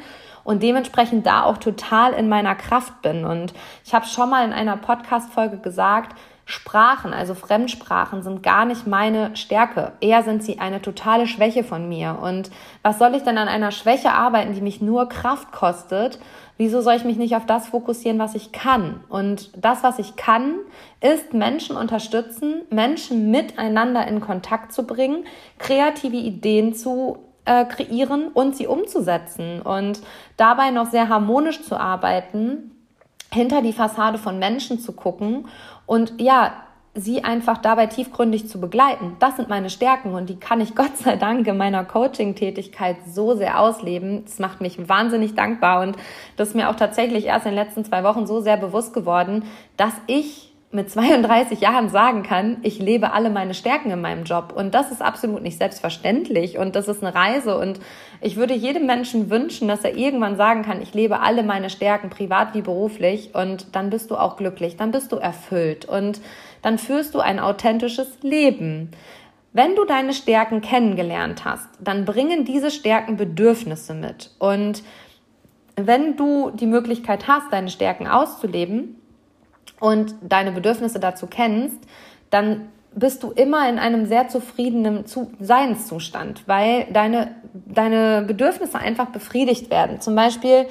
[0.45, 3.25] und dementsprechend da auch total in meiner Kraft bin.
[3.25, 3.55] Und
[3.87, 6.14] ich habe schon mal in einer Podcast-Folge gesagt,
[6.45, 9.93] Sprachen, also Fremdsprachen, sind gar nicht meine Stärke.
[10.01, 12.19] Eher sind sie eine totale Schwäche von mir.
[12.21, 12.51] Und
[12.83, 16.19] was soll ich denn an einer Schwäche arbeiten, die mich nur Kraft kostet?
[16.59, 19.03] Wieso soll ich mich nicht auf das fokussieren, was ich kann?
[19.09, 20.57] Und das, was ich kann,
[21.01, 25.25] ist Menschen unterstützen, Menschen miteinander in Kontakt zu bringen,
[25.59, 30.01] kreative Ideen zu äh, kreieren und sie umzusetzen und
[30.37, 32.72] dabei noch sehr harmonisch zu arbeiten,
[33.33, 35.49] hinter die Fassade von Menschen zu gucken
[35.87, 36.53] und ja,
[36.95, 39.16] sie einfach dabei tiefgründig zu begleiten.
[39.18, 43.35] Das sind meine Stärken und die kann ich Gott sei Dank in meiner Coaching-Tätigkeit so
[43.35, 44.25] sehr ausleben.
[44.25, 45.97] Das macht mich wahnsinnig dankbar und
[46.37, 49.45] das ist mir auch tatsächlich erst in den letzten zwei Wochen so sehr bewusst geworden,
[49.77, 54.55] dass ich mit 32 Jahren sagen kann, ich lebe alle meine Stärken in meinem Job.
[54.57, 56.57] Und das ist absolut nicht selbstverständlich.
[56.57, 57.59] Und das ist eine Reise.
[57.59, 57.79] Und
[58.23, 62.09] ich würde jedem Menschen wünschen, dass er irgendwann sagen kann, ich lebe alle meine Stärken,
[62.09, 63.35] privat wie beruflich.
[63.35, 65.85] Und dann bist du auch glücklich, dann bist du erfüllt.
[65.85, 66.23] Und
[66.63, 68.93] dann führst du ein authentisches Leben.
[69.53, 74.31] Wenn du deine Stärken kennengelernt hast, dann bringen diese Stärken Bedürfnisse mit.
[74.39, 74.83] Und
[75.77, 79.02] wenn du die Möglichkeit hast, deine Stärken auszuleben,
[79.81, 81.79] und deine Bedürfnisse dazu kennst,
[82.31, 85.05] dann bist du immer in einem sehr zufriedenen
[85.40, 90.01] Seinszustand, weil deine, deine Bedürfnisse einfach befriedigt werden.
[90.01, 90.66] Zum Beispiel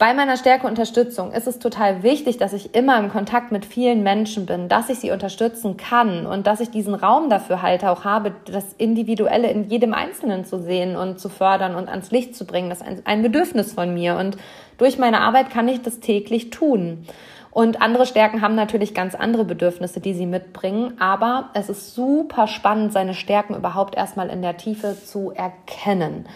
[0.00, 4.46] bei meiner Stärkeunterstützung ist es total wichtig, dass ich immer im Kontakt mit vielen Menschen
[4.46, 8.32] bin, dass ich sie unterstützen kann und dass ich diesen Raum dafür halt auch habe,
[8.46, 12.70] das Individuelle in jedem Einzelnen zu sehen und zu fördern und ans Licht zu bringen.
[12.70, 14.38] Das ist ein Bedürfnis von mir und
[14.78, 17.04] durch meine Arbeit kann ich das täglich tun.
[17.52, 21.00] Und andere Stärken haben natürlich ganz andere Bedürfnisse, die sie mitbringen.
[21.00, 26.28] Aber es ist super spannend, seine Stärken überhaupt erstmal in der Tiefe zu erkennen.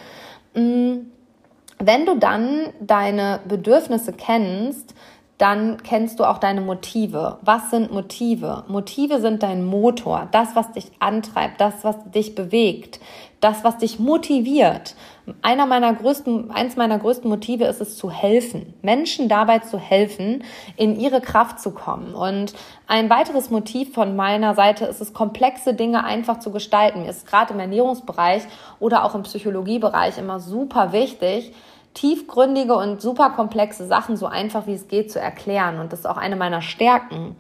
[0.55, 1.07] Mm,
[1.79, 4.94] wenn du dann deine Bedürfnisse kennst,
[5.38, 7.38] dann kennst du auch deine Motive.
[7.42, 8.64] Was sind Motive?
[8.68, 13.00] Motive sind dein Motor, das, was dich antreibt, das, was dich bewegt,
[13.44, 14.94] das, was dich motiviert.
[15.42, 20.42] Einer meiner größten, eins meiner größten Motive ist es zu helfen, Menschen dabei zu helfen,
[20.76, 22.14] in ihre Kraft zu kommen.
[22.14, 22.54] Und
[22.87, 27.02] ein weiteres Motiv von meiner Seite ist es, komplexe Dinge einfach zu gestalten.
[27.02, 28.44] Mir ist gerade im Ernährungsbereich
[28.80, 31.52] oder auch im Psychologiebereich immer super wichtig,
[31.92, 35.78] tiefgründige und super komplexe Sachen so einfach wie es geht zu erklären.
[35.78, 37.37] Und das ist auch eine meiner Stärken.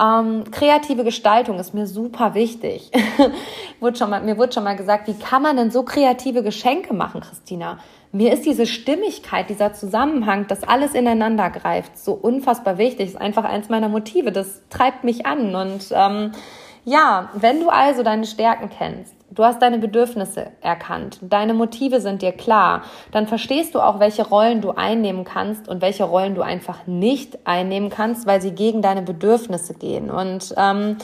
[0.00, 2.90] Ähm, kreative Gestaltung ist mir super wichtig.
[3.80, 6.94] wurde schon mal, mir wurde schon mal gesagt, wie kann man denn so kreative Geschenke
[6.94, 7.78] machen, Christina?
[8.12, 13.10] Mir ist diese Stimmigkeit, dieser Zusammenhang, dass alles ineinander greift, so unfassbar wichtig.
[13.10, 14.32] Ist einfach eins meiner Motive.
[14.32, 15.54] Das treibt mich an.
[15.54, 16.32] Und ähm,
[16.84, 22.20] ja, wenn du also deine Stärken kennst, Du hast deine Bedürfnisse erkannt, deine Motive sind
[22.20, 26.42] dir klar, dann verstehst du auch, welche Rollen du einnehmen kannst und welche Rollen du
[26.42, 30.10] einfach nicht einnehmen kannst, weil sie gegen deine Bedürfnisse gehen.
[30.10, 30.96] Und ähm,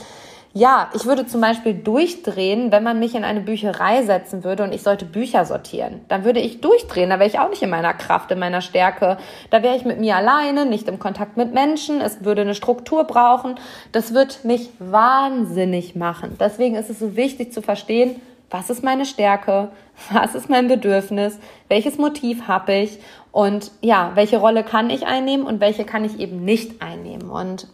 [0.56, 4.72] ja, ich würde zum Beispiel durchdrehen, wenn man mich in eine Bücherei setzen würde und
[4.72, 6.00] ich sollte Bücher sortieren.
[6.08, 9.18] Dann würde ich durchdrehen, da wäre ich auch nicht in meiner Kraft, in meiner Stärke.
[9.50, 12.00] Da wäre ich mit mir alleine, nicht im Kontakt mit Menschen.
[12.00, 13.56] Es würde eine Struktur brauchen.
[13.92, 16.38] Das wird mich wahnsinnig machen.
[16.40, 19.68] Deswegen ist es so wichtig zu verstehen, was ist meine Stärke,
[20.10, 21.38] was ist mein Bedürfnis,
[21.68, 22.98] welches Motiv habe ich
[23.30, 27.28] und ja, welche Rolle kann ich einnehmen und welche kann ich eben nicht einnehmen.
[27.28, 27.68] Und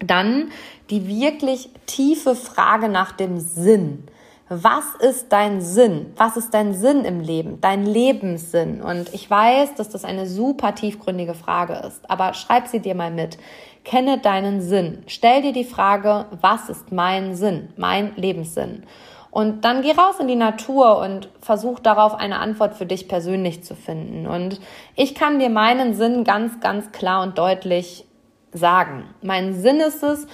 [0.00, 0.50] dann
[0.90, 4.08] die wirklich tiefe Frage nach dem Sinn.
[4.50, 6.14] Was ist dein Sinn?
[6.16, 7.60] Was ist dein Sinn im Leben?
[7.60, 8.80] Dein Lebenssinn?
[8.80, 13.10] Und ich weiß, dass das eine super tiefgründige Frage ist, aber schreib sie dir mal
[13.10, 13.36] mit.
[13.84, 15.02] Kenne deinen Sinn.
[15.06, 17.68] Stell dir die Frage, was ist mein Sinn?
[17.76, 18.84] Mein Lebenssinn?
[19.30, 23.62] Und dann geh raus in die Natur und versuch darauf eine Antwort für dich persönlich
[23.62, 24.26] zu finden.
[24.26, 24.60] Und
[24.96, 28.06] ich kann dir meinen Sinn ganz, ganz klar und deutlich
[28.52, 29.04] sagen.
[29.22, 30.26] Mein Sinn ist es,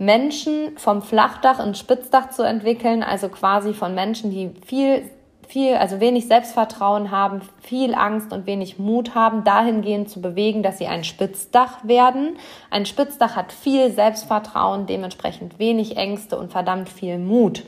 [0.00, 5.02] Menschen vom Flachdach ins Spitzdach zu entwickeln, also quasi von Menschen, die viel,
[5.46, 10.78] viel, also wenig Selbstvertrauen haben, viel Angst und wenig Mut haben, dahingehend zu bewegen, dass
[10.78, 12.38] sie ein Spitzdach werden.
[12.70, 17.64] Ein Spitzdach hat viel Selbstvertrauen, dementsprechend wenig Ängste und verdammt viel Mut.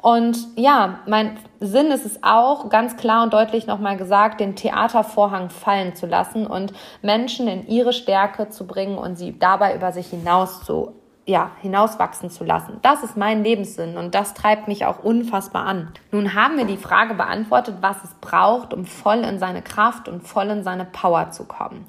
[0.00, 5.50] Und ja, mein Sinn ist es auch, ganz klar und deutlich nochmal gesagt, den Theatervorhang
[5.50, 10.06] fallen zu lassen und Menschen in ihre Stärke zu bringen und sie dabei über sich
[10.06, 10.94] hinaus zu,
[11.26, 12.78] ja, hinauswachsen zu lassen.
[12.82, 15.92] Das ist mein Lebenssinn und das treibt mich auch unfassbar an.
[16.10, 20.26] Nun haben wir die Frage beantwortet, was es braucht, um voll in seine Kraft und
[20.26, 21.86] voll in seine Power zu kommen.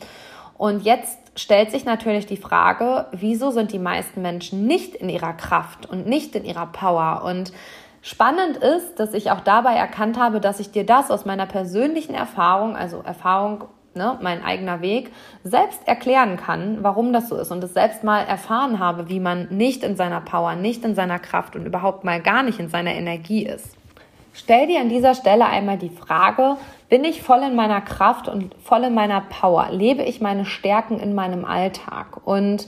[0.58, 5.34] Und jetzt stellt sich natürlich die Frage, wieso sind die meisten Menschen nicht in ihrer
[5.34, 7.52] Kraft und nicht in ihrer Power und
[8.08, 12.14] Spannend ist, dass ich auch dabei erkannt habe, dass ich dir das aus meiner persönlichen
[12.14, 13.64] Erfahrung, also Erfahrung,
[13.96, 15.12] ne, mein eigener Weg,
[15.44, 19.48] selbst erklären kann, warum das so ist und es selbst mal erfahren habe, wie man
[19.50, 22.94] nicht in seiner Power, nicht in seiner Kraft und überhaupt mal gar nicht in seiner
[22.94, 23.76] Energie ist.
[24.34, 26.58] Stell dir an dieser Stelle einmal die Frage,
[26.90, 29.70] bin ich voll in meiner Kraft und voll in meiner Power?
[29.72, 32.26] Lebe ich meine Stärken in meinem Alltag?
[32.26, 32.68] Und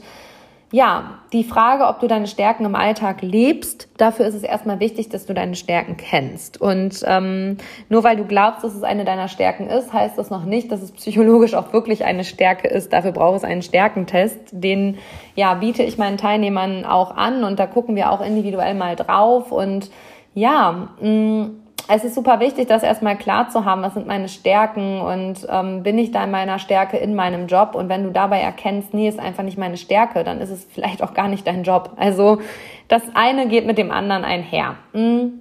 [0.70, 5.08] ja, die Frage, ob du deine Stärken im Alltag lebst, dafür ist es erstmal wichtig,
[5.08, 6.60] dass du deine Stärken kennst.
[6.60, 7.56] Und ähm,
[7.88, 10.82] nur weil du glaubst, dass es eine deiner Stärken ist, heißt das noch nicht, dass
[10.82, 12.92] es psychologisch auch wirklich eine Stärke ist.
[12.92, 14.38] Dafür braucht es einen Stärkentest.
[14.52, 14.98] Den
[15.36, 19.50] ja biete ich meinen Teilnehmern auch an und da gucken wir auch individuell mal drauf.
[19.52, 19.90] Und
[20.34, 24.28] ja, mh, mm, es ist super wichtig, das erstmal klar zu haben, was sind meine
[24.28, 28.10] Stärken und ähm, bin ich da in meiner Stärke in meinem Job und wenn du
[28.10, 31.46] dabei erkennst, nee, ist einfach nicht meine Stärke, dann ist es vielleicht auch gar nicht
[31.46, 31.92] dein Job.
[31.96, 32.40] Also
[32.88, 34.76] das eine geht mit dem anderen einher.
[34.92, 35.40] Hm.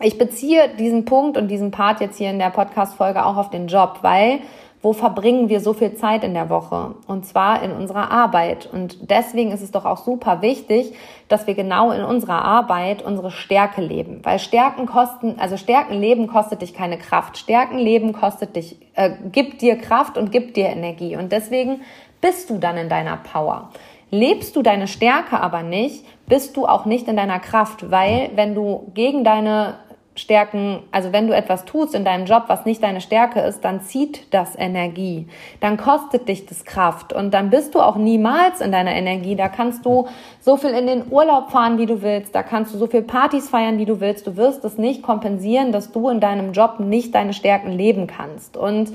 [0.00, 3.66] Ich beziehe diesen Punkt und diesen Part jetzt hier in der Podcast-Folge auch auf den
[3.66, 4.40] Job, weil
[4.80, 6.94] wo verbringen wir so viel Zeit in der Woche?
[7.06, 8.68] Und zwar in unserer Arbeit.
[8.72, 10.94] Und deswegen ist es doch auch super wichtig,
[11.26, 14.20] dass wir genau in unserer Arbeit unsere Stärke leben.
[14.22, 17.38] Weil Stärken kosten, also Stärken leben kostet dich keine Kraft.
[17.38, 21.16] Stärken leben kostet dich, äh, gibt dir Kraft und gibt dir Energie.
[21.16, 21.80] Und deswegen
[22.20, 23.70] bist du dann in deiner Power.
[24.10, 28.54] Lebst du deine Stärke aber nicht, bist du auch nicht in deiner Kraft, weil wenn
[28.54, 29.74] du gegen deine
[30.18, 33.80] Stärken, also wenn du etwas tust in deinem Job, was nicht deine Stärke ist, dann
[33.82, 35.28] zieht das Energie,
[35.60, 39.36] dann kostet dich das Kraft und dann bist du auch niemals in deiner Energie.
[39.36, 40.08] Da kannst du
[40.40, 43.48] so viel in den Urlaub fahren, wie du willst, da kannst du so viel Partys
[43.48, 44.26] feiern, wie du willst.
[44.26, 48.56] Du wirst es nicht kompensieren, dass du in deinem Job nicht deine Stärken leben kannst.
[48.56, 48.92] Und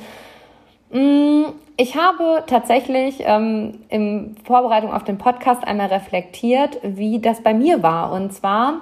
[0.92, 7.42] mh, mm, ich habe tatsächlich ähm, in Vorbereitung auf den Podcast einmal reflektiert, wie das
[7.42, 8.12] bei mir war.
[8.12, 8.82] Und zwar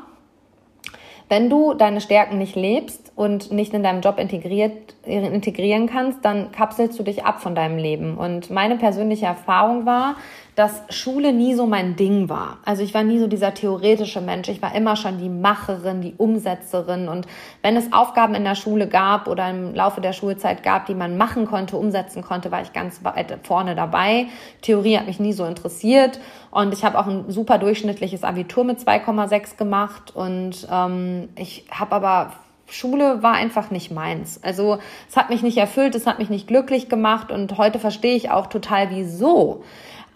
[1.32, 4.74] wenn du deine Stärken nicht lebst und nicht in deinem Job integriert,
[5.06, 8.18] integrieren kannst, dann kapselst du dich ab von deinem Leben.
[8.18, 10.18] Und meine persönliche Erfahrung war,
[10.56, 12.58] dass Schule nie so mein Ding war.
[12.66, 14.50] Also ich war nie so dieser theoretische Mensch.
[14.50, 17.08] Ich war immer schon die Macherin, die Umsetzerin.
[17.08, 17.28] Und
[17.62, 21.16] wenn es Aufgaben in der Schule gab oder im Laufe der Schulzeit gab, die man
[21.16, 24.28] machen konnte, umsetzen konnte, war ich ganz weit vorne dabei.
[24.62, 26.20] Theorie hat mich nie so interessiert.
[26.52, 30.16] Und ich habe auch ein super durchschnittliches Abitur mit 2,6 gemacht.
[30.16, 32.34] Und ähm, ich habe aber
[32.68, 34.40] Schule war einfach nicht meins.
[34.44, 38.16] Also es hat mich nicht erfüllt, es hat mich nicht glücklich gemacht und heute verstehe
[38.16, 39.64] ich auch total, wieso.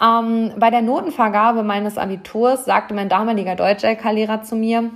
[0.02, 4.90] Ähm, bei der Notenvergabe meines Abiturs sagte mein damaliger Deutsch-LK-Lehrer zu mir,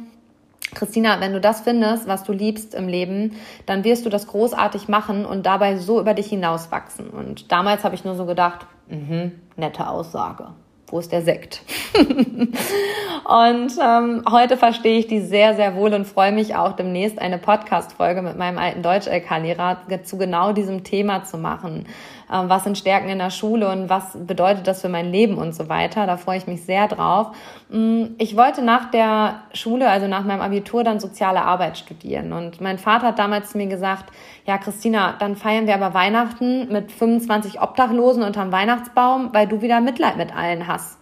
[0.75, 4.88] Christina, wenn du das findest, was du liebst im Leben, dann wirst du das großartig
[4.88, 7.10] machen und dabei so über dich hinauswachsen.
[7.10, 10.49] Und damals habe ich nur so gedacht, mh, nette Aussage.
[10.91, 11.62] Wo ist der Sekt?
[11.93, 17.38] und ähm, heute verstehe ich die sehr, sehr wohl und freue mich auch demnächst eine
[17.38, 21.86] Podcast-Folge mit meinem alten Deutsch-LK-Lehrer zu genau diesem Thema zu machen.
[22.32, 25.54] Ähm, was sind Stärken in der Schule und was bedeutet das für mein Leben und
[25.54, 26.06] so weiter.
[26.06, 27.36] Da freue ich mich sehr drauf.
[27.70, 32.32] Mm, ich wollte nach der Schule, also nach meinem Abitur, dann soziale Arbeit studieren.
[32.34, 34.12] Und mein Vater hat damals zu mir gesagt,
[34.46, 39.82] ja, Christina, dann feiern wir aber Weihnachten mit 25 Obdachlosen unterm Weihnachtsbaum, weil du wieder
[39.82, 41.00] Mitleid mit allen hast.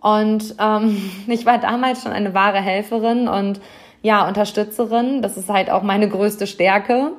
[0.00, 3.60] Und ähm, ich war damals schon eine wahre Helferin und
[4.02, 5.22] ja, Unterstützerin.
[5.22, 7.12] Das ist halt auch meine größte Stärke.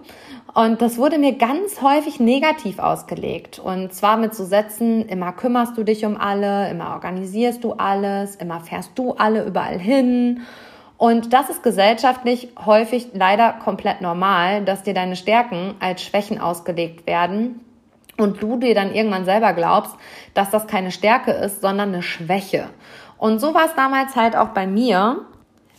[0.54, 3.60] Und das wurde mir ganz häufig negativ ausgelegt.
[3.60, 8.36] Und zwar mit so Sätzen, immer kümmerst du dich um alle, immer organisierst du alles,
[8.36, 10.42] immer fährst du alle überall hin.
[10.98, 17.06] Und das ist gesellschaftlich häufig leider komplett normal, dass dir deine Stärken als Schwächen ausgelegt
[17.06, 17.60] werden
[18.18, 19.94] und du dir dann irgendwann selber glaubst,
[20.34, 22.70] dass das keine Stärke ist, sondern eine Schwäche.
[23.18, 25.26] Und so war es damals halt auch bei mir,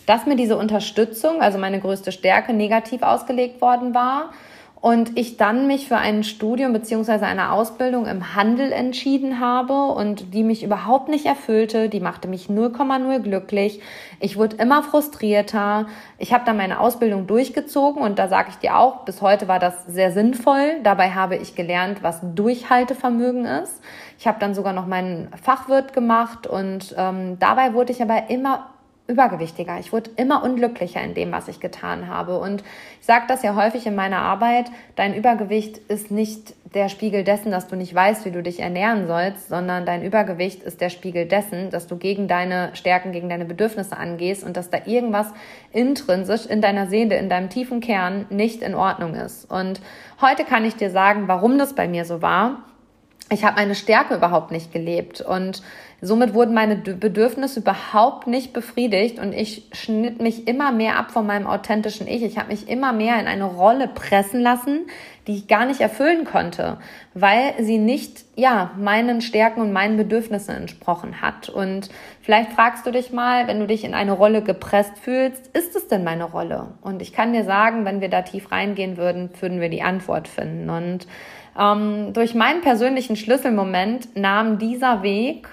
[0.04, 4.32] dass mir diese Unterstützung, also meine größte Stärke, negativ ausgelegt worden war
[4.80, 10.34] und ich dann mich für ein Studium beziehungsweise eine Ausbildung im Handel entschieden habe und
[10.34, 13.80] die mich überhaupt nicht erfüllte, die machte mich 0,0 glücklich.
[14.20, 15.86] Ich wurde immer frustrierter.
[16.18, 19.58] Ich habe dann meine Ausbildung durchgezogen und da sage ich dir auch, bis heute war
[19.58, 20.80] das sehr sinnvoll.
[20.82, 23.82] Dabei habe ich gelernt, was Durchhaltevermögen ist.
[24.18, 28.66] Ich habe dann sogar noch meinen Fachwirt gemacht und ähm, dabei wurde ich aber immer
[29.08, 29.78] übergewichtiger.
[29.78, 32.38] Ich wurde immer unglücklicher in dem, was ich getan habe.
[32.38, 32.62] Und
[33.00, 37.50] ich sage das ja häufig in meiner Arbeit, dein Übergewicht ist nicht der Spiegel dessen,
[37.50, 41.26] dass du nicht weißt, wie du dich ernähren sollst, sondern dein Übergewicht ist der Spiegel
[41.26, 45.28] dessen, dass du gegen deine Stärken, gegen deine Bedürfnisse angehst und dass da irgendwas
[45.72, 49.50] intrinsisch in deiner Seele, in deinem tiefen Kern nicht in Ordnung ist.
[49.50, 49.80] Und
[50.20, 52.64] heute kann ich dir sagen, warum das bei mir so war.
[53.30, 55.62] Ich habe meine Stärke überhaupt nicht gelebt und
[56.02, 61.26] Somit wurden meine Bedürfnisse überhaupt nicht befriedigt und ich schnitt mich immer mehr ab von
[61.26, 62.22] meinem authentischen Ich.
[62.22, 64.86] Ich habe mich immer mehr in eine Rolle pressen lassen,
[65.26, 66.76] die ich gar nicht erfüllen konnte,
[67.14, 71.48] weil sie nicht, ja, meinen Stärken und meinen Bedürfnissen entsprochen hat.
[71.48, 71.88] Und
[72.20, 75.88] vielleicht fragst du dich mal, wenn du dich in eine Rolle gepresst fühlst, ist es
[75.88, 76.74] denn meine Rolle?
[76.82, 80.28] Und ich kann dir sagen, wenn wir da tief reingehen würden, würden wir die Antwort
[80.28, 80.68] finden.
[80.68, 81.06] Und
[81.58, 85.48] ähm, durch meinen persönlichen Schlüsselmoment nahm dieser Weg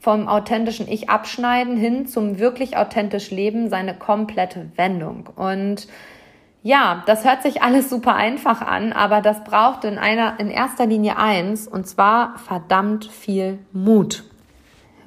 [0.00, 5.28] vom authentischen Ich abschneiden hin zum wirklich authentisch Leben seine komplette Wendung.
[5.36, 5.86] Und
[6.62, 10.86] ja, das hört sich alles super einfach an, aber das braucht in einer, in erster
[10.86, 14.24] Linie eins, und zwar verdammt viel Mut.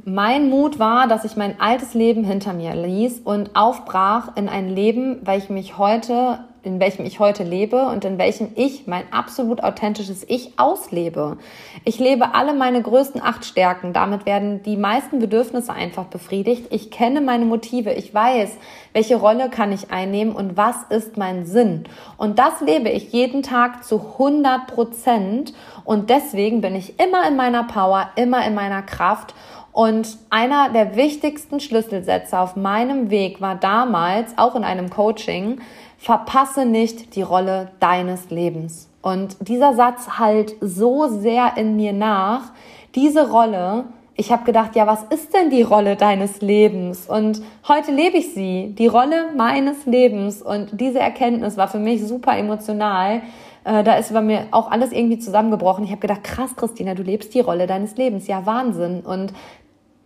[0.05, 4.67] Mein Mut war, dass ich mein altes Leben hinter mir ließ und aufbrach in ein
[4.69, 9.11] Leben, weil ich mich heute in welchem ich heute lebe und in welchem ich mein
[9.11, 11.37] absolut authentisches Ich auslebe.
[11.83, 13.91] Ich lebe alle meine größten acht Stärken.
[13.91, 16.67] Damit werden die meisten Bedürfnisse einfach befriedigt.
[16.69, 17.91] Ich kenne meine Motive.
[17.91, 18.57] Ich weiß,
[18.93, 21.83] welche Rolle kann ich einnehmen und was ist mein Sinn.
[22.15, 25.53] Und das lebe ich jeden Tag zu 100 Prozent.
[25.83, 29.35] Und deswegen bin ich immer in meiner Power, immer in meiner Kraft.
[29.73, 35.61] Und einer der wichtigsten Schlüsselsätze auf meinem Weg war damals, auch in einem Coaching,
[36.03, 38.89] verpasse nicht die Rolle deines Lebens.
[39.01, 42.51] Und dieser Satz halt so sehr in mir nach.
[42.93, 43.85] Diese Rolle
[44.15, 47.09] ich habe gedacht, ja, was ist denn die Rolle deines Lebens?
[47.09, 50.41] Und heute lebe ich sie, die Rolle meines Lebens.
[50.41, 53.23] Und diese Erkenntnis war für mich super emotional.
[53.63, 55.83] Äh, da ist bei mir auch alles irgendwie zusammengebrochen.
[55.83, 58.27] Ich habe gedacht, krass, Christina, du lebst die Rolle deines Lebens.
[58.27, 58.99] Ja, Wahnsinn.
[58.99, 59.33] Und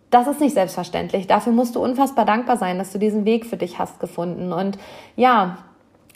[0.10, 1.28] das ist nicht selbstverständlich.
[1.28, 4.54] Dafür musst du unfassbar dankbar sein, dass du diesen Weg für dich hast gefunden.
[4.54, 4.78] Und
[5.18, 5.58] ja,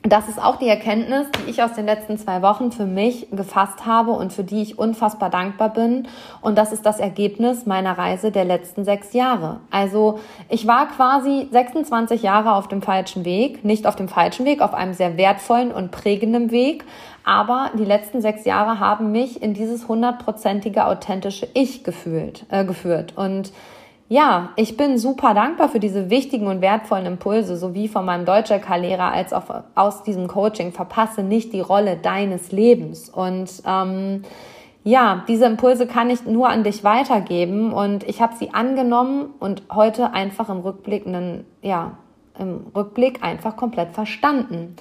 [0.04, 3.86] das ist auch die Erkenntnis, die ich aus den letzten zwei Wochen für mich gefasst
[3.86, 6.08] habe und für die ich unfassbar dankbar bin.
[6.42, 9.60] Und das ist das Ergebnis meiner Reise der letzten sechs Jahre.
[9.70, 14.62] Also ich war quasi 26 Jahre auf dem falschen Weg, nicht auf dem falschen Weg,
[14.62, 16.84] auf einem sehr wertvollen und prägenden Weg.
[17.24, 23.14] Aber die letzten sechs Jahre haben mich in dieses hundertprozentige authentische Ich gefühlt, äh, geführt.
[23.18, 23.52] Und
[24.12, 29.10] ja, ich bin super dankbar für diese wichtigen und wertvollen Impulse, sowie von meinem Deutsch-LK-Lehrer
[29.10, 30.74] als auch aus diesem Coaching.
[30.74, 33.08] Verpasse nicht die Rolle deines Lebens.
[33.08, 34.24] Und ähm,
[34.84, 39.64] ja, diese Impulse kann ich nur an dich weitergeben und ich habe sie angenommen und
[39.72, 41.94] heute einfach im Rückblick, einen, ja,
[42.38, 44.76] im Rückblick einfach komplett verstanden.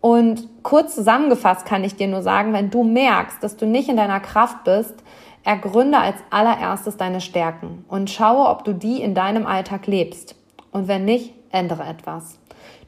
[0.00, 3.96] Und kurz zusammengefasst kann ich dir nur sagen, wenn du merkst, dass du nicht in
[3.96, 5.04] deiner Kraft bist,
[5.50, 10.36] Ergründe als allererstes deine Stärken und schaue, ob du die in deinem Alltag lebst.
[10.70, 12.38] Und wenn nicht, ändere etwas.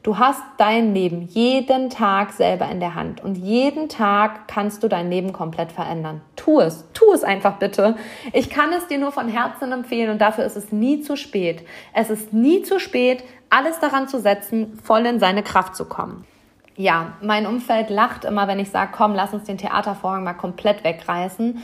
[0.01, 4.87] Du hast dein Leben jeden Tag selber in der Hand und jeden Tag kannst du
[4.87, 6.21] dein Leben komplett verändern.
[6.37, 7.97] Tu es, tu es einfach bitte.
[8.31, 11.65] Ich kann es dir nur von Herzen empfehlen und dafür ist es nie zu spät.
[11.93, 16.23] Es ist nie zu spät, alles daran zu setzen, voll in seine Kraft zu kommen.
[16.77, 20.85] Ja, mein Umfeld lacht immer, wenn ich sage, komm, lass uns den Theatervorhang mal komplett
[20.85, 21.61] wegreißen.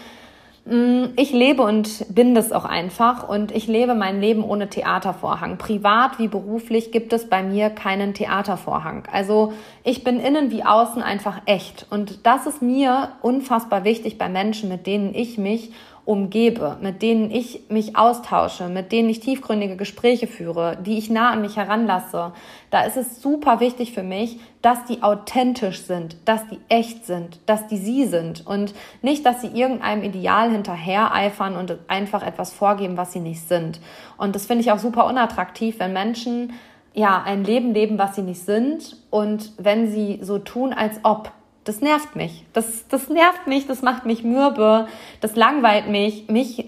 [0.65, 5.57] Mm, ich lebe und bin das auch einfach und ich lebe mein Leben ohne Theatervorhang.
[5.57, 9.07] Privat wie beruflich gibt es bei mir keinen Theatervorhang.
[9.11, 9.53] Also
[9.83, 14.69] ich bin innen wie außen einfach echt und das ist mir unfassbar wichtig bei Menschen,
[14.69, 15.71] mit denen ich mich
[16.09, 21.29] umgebe, mit denen ich mich austausche, mit denen ich tiefgründige Gespräche führe, die ich nah
[21.29, 22.31] an mich heranlasse,
[22.71, 27.39] da ist es super wichtig für mich, dass die authentisch sind, dass die echt sind,
[27.45, 32.53] dass die sie sind und nicht, dass sie irgendeinem Ideal hinterher eifern und einfach etwas
[32.53, 33.79] vorgeben, was sie nicht sind.
[34.17, 36.53] Und das finde ich auch super unattraktiv, wenn Menschen
[36.95, 41.31] ja ein Leben leben, was sie nicht sind und wenn sie so tun, als ob
[41.69, 42.45] das nervt mich.
[42.51, 44.87] Das, das nervt mich, das macht mich mürbe,
[45.21, 46.27] das langweilt mich.
[46.27, 46.65] Mich,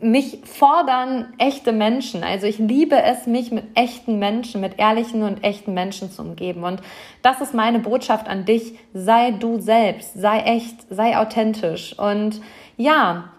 [0.00, 2.22] mich fordern echte Menschen.
[2.22, 6.62] Also ich liebe es, mich mit echten Menschen, mit ehrlichen und echten Menschen zu umgeben.
[6.62, 6.80] Und
[7.20, 8.78] das ist meine Botschaft an dich.
[8.92, 11.98] Sei du selbst, sei echt, sei authentisch.
[11.98, 12.40] Und
[12.76, 13.30] ja,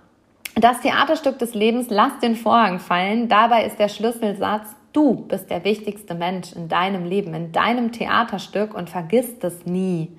[0.56, 3.30] das Theaterstück des Lebens, lass den Vorhang fallen.
[3.30, 8.74] Dabei ist der Schlüsselsatz, du bist der wichtigste Mensch in deinem Leben, in deinem Theaterstück
[8.74, 10.10] und vergiss das nie.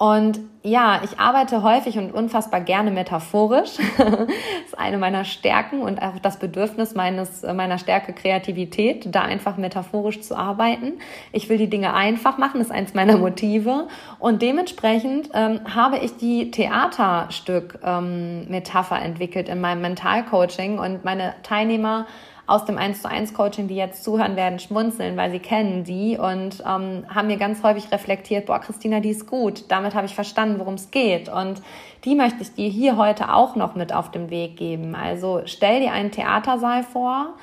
[0.00, 3.72] Und ja, ich arbeite häufig und unfassbar gerne metaphorisch.
[3.98, 4.16] das
[4.64, 10.22] ist eine meiner Stärken und auch das Bedürfnis meines, meiner Stärke Kreativität, da einfach metaphorisch
[10.22, 10.94] zu arbeiten.
[11.32, 13.88] Ich will die Dinge einfach machen, ist eins meiner Motive.
[14.18, 22.06] Und dementsprechend ähm, habe ich die Theaterstück-Metapher ähm, entwickelt in meinem Mentalcoaching und meine Teilnehmer
[22.50, 26.18] aus dem 1 zu 1 Coaching, die jetzt zuhören werden, schmunzeln, weil sie kennen die
[26.18, 30.16] und ähm, haben mir ganz häufig reflektiert, boah, Christina, die ist gut, damit habe ich
[30.16, 31.28] verstanden, worum es geht.
[31.28, 31.62] Und
[32.04, 34.96] die möchte ich dir hier heute auch noch mit auf den Weg geben.
[34.96, 37.34] Also stell dir einen Theatersaal vor.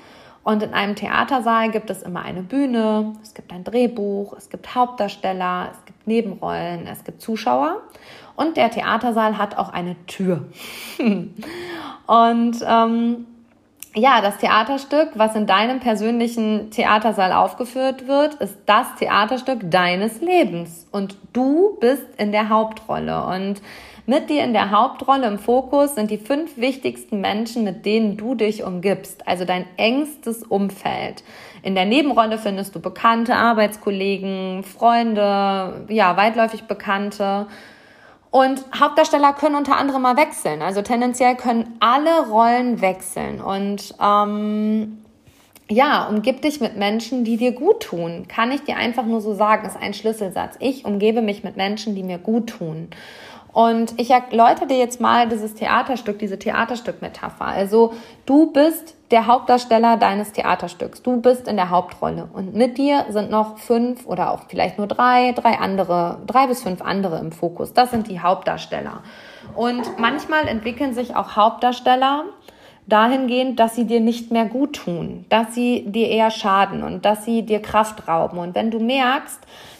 [0.44, 4.76] Und in einem Theatersaal gibt es immer eine Bühne, es gibt ein Drehbuch, es gibt
[4.76, 7.82] Hauptdarsteller, es gibt Nebenrollen, es gibt Zuschauer.
[8.36, 10.46] Und der Theatersaal hat auch eine Tür.
[11.00, 11.36] und
[12.66, 13.26] ähm,
[13.98, 20.88] ja, das Theaterstück, was in deinem persönlichen Theatersaal aufgeführt wird, ist das Theaterstück deines Lebens.
[20.92, 23.26] Und du bist in der Hauptrolle.
[23.26, 23.62] Und
[24.06, 28.36] mit dir in der Hauptrolle im Fokus sind die fünf wichtigsten Menschen, mit denen du
[28.36, 31.24] dich umgibst, also dein engstes Umfeld.
[31.64, 37.48] In der Nebenrolle findest du bekannte Arbeitskollegen, Freunde, ja, weitläufig Bekannte
[38.32, 40.62] und Hauptdarsteller können unter anderem mal wechseln.
[40.62, 43.42] Also tendenziell können alle Rollen wechseln.
[43.42, 45.04] Und ähm,
[45.70, 48.26] ja, umgib dich mit Menschen, die dir gut tun.
[48.28, 50.56] Kann ich dir einfach nur so sagen, ist ein Schlüsselsatz.
[50.60, 52.90] Ich umgebe mich mit Menschen, die mir gut tun.
[53.58, 57.46] Und ich erläutere dir jetzt mal dieses Theaterstück, diese Theaterstück-Metapher.
[57.46, 57.96] Also
[58.28, 61.02] du bist der Hauptdarsteller deines Theaterstücks.
[61.02, 62.30] Du bist in der Hauptrolle.
[62.34, 66.62] Und mit dir sind noch fünf oder auch vielleicht nur drei, drei andere, drei bis
[66.62, 67.74] fünf andere im Fokus.
[67.74, 69.02] Das sind die Hauptdarsteller.
[69.56, 72.26] Und manchmal entwickeln sich auch Hauptdarsteller
[72.86, 77.26] dahingehend, dass sie dir nicht mehr gut tun, dass sie dir eher schaden und dass
[77.26, 78.38] sie dir Kraft rauben.
[78.38, 79.40] Und wenn du merkst,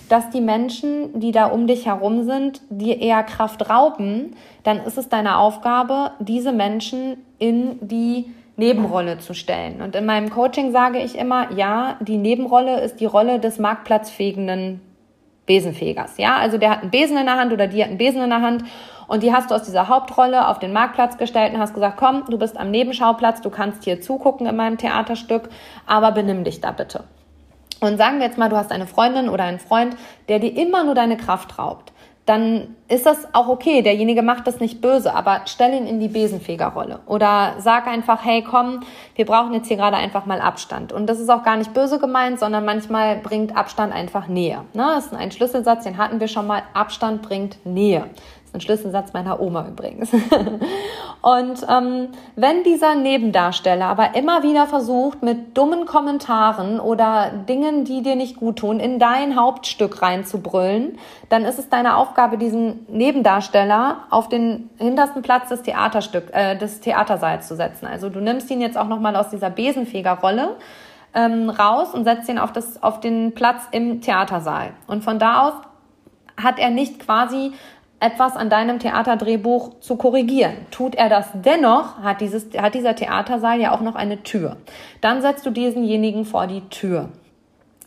[0.10, 4.98] dass die Menschen, die da um dich herum sind, dir eher Kraft rauben, dann ist
[4.98, 9.82] es deine Aufgabe, diese Menschen in die Nebenrolle zu stellen.
[9.82, 14.82] Und in meinem Coaching sage ich immer, ja, die Nebenrolle ist die Rolle des marktplatzfähigenden
[15.46, 16.18] Besenfegers.
[16.18, 18.30] Ja, also der hat einen Besen in der Hand oder die hat einen Besen in
[18.30, 18.64] der Hand
[19.08, 22.24] und die hast du aus dieser Hauptrolle auf den Marktplatz gestellt und hast gesagt, komm,
[22.30, 25.50] du bist am Nebenschauplatz, du kannst hier zugucken in meinem Theaterstück,
[25.86, 27.04] aber benimm dich da bitte.
[27.80, 29.96] Und sagen wir jetzt mal, du hast eine Freundin oder einen Freund,
[30.30, 31.92] der dir immer nur deine Kraft raubt
[32.28, 33.82] dann ist das auch okay.
[33.82, 37.00] Derjenige macht das nicht böse, aber stell ihn in die Besenfegerrolle.
[37.06, 38.82] Oder sag einfach, hey, komm,
[39.16, 40.92] wir brauchen jetzt hier gerade einfach mal Abstand.
[40.92, 44.66] Und das ist auch gar nicht böse gemeint, sondern manchmal bringt Abstand einfach Nähe.
[44.74, 44.86] Ne?
[44.96, 46.64] Das ist ein Schlüsselsatz, den hatten wir schon mal.
[46.74, 48.10] Abstand bringt Nähe
[48.58, 50.12] ein Schlüsselsatz meiner Oma übrigens.
[51.22, 58.02] und ähm, wenn dieser Nebendarsteller aber immer wieder versucht, mit dummen Kommentaren oder Dingen, die
[58.02, 60.98] dir nicht gut tun, in dein Hauptstück reinzubrüllen,
[61.30, 66.82] dann ist es deine Aufgabe, diesen Nebendarsteller auf den hintersten Platz des Theaterstück, äh, des
[66.82, 67.86] Theatersaals zu setzen.
[67.86, 70.56] Also du nimmst ihn jetzt auch nochmal aus dieser Besenfegerrolle
[71.14, 74.74] ähm, raus und setzt ihn auf, das, auf den Platz im Theatersaal.
[74.88, 75.54] Und von da aus
[76.42, 77.54] hat er nicht quasi
[78.00, 80.54] etwas an deinem Theaterdrehbuch zu korrigieren.
[80.70, 84.58] Tut er das dennoch, hat, dieses, hat dieser Theatersaal ja auch noch eine Tür.
[85.02, 87.10] Dann setzt du diesenjenigen vor die Tür.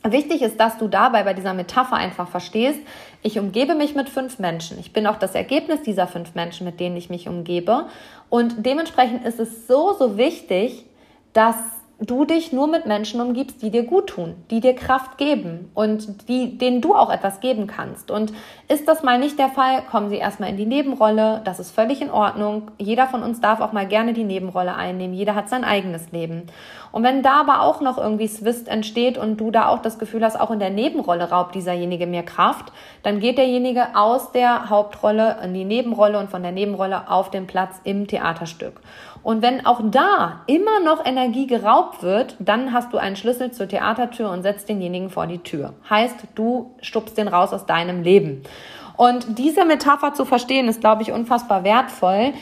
[0.02, 2.80] Wichtig ist, dass du dabei bei dieser Metapher einfach verstehst,
[3.22, 4.78] ich umgebe mich mit fünf Menschen.
[4.78, 7.86] Ich bin auch das Ergebnis dieser fünf Menschen, mit denen ich mich umgebe.
[8.30, 10.86] Und dementsprechend ist es so, so wichtig,
[11.34, 11.56] dass
[12.00, 16.28] du dich nur mit Menschen umgibst, die dir gut tun, die dir Kraft geben und
[16.28, 18.10] die, denen du auch etwas geben kannst.
[18.10, 18.32] Und
[18.68, 21.42] ist das mal nicht der Fall, kommen sie erstmal in die Nebenrolle.
[21.44, 22.70] Das ist völlig in Ordnung.
[22.78, 25.14] Jeder von uns darf auch mal gerne die Nebenrolle einnehmen.
[25.14, 26.44] Jeder hat sein eigenes Leben.
[26.92, 30.24] Und wenn da aber auch noch irgendwie Swist entsteht und du da auch das Gefühl
[30.24, 32.72] hast, auch in der Nebenrolle raubt dieserjenige mir Kraft,
[33.02, 37.46] dann geht derjenige aus der Hauptrolle in die Nebenrolle und von der Nebenrolle auf den
[37.46, 38.80] Platz im Theaterstück.
[39.22, 43.68] Und wenn auch da immer noch Energie geraubt wird, dann hast du einen Schlüssel zur
[43.68, 45.74] Theatertür und setzt denjenigen vor die Tür.
[45.88, 48.42] Heißt, du stupst den raus aus deinem Leben.
[48.96, 52.32] Und diese Metapher zu verstehen, ist, glaube ich, unfassbar wertvoll,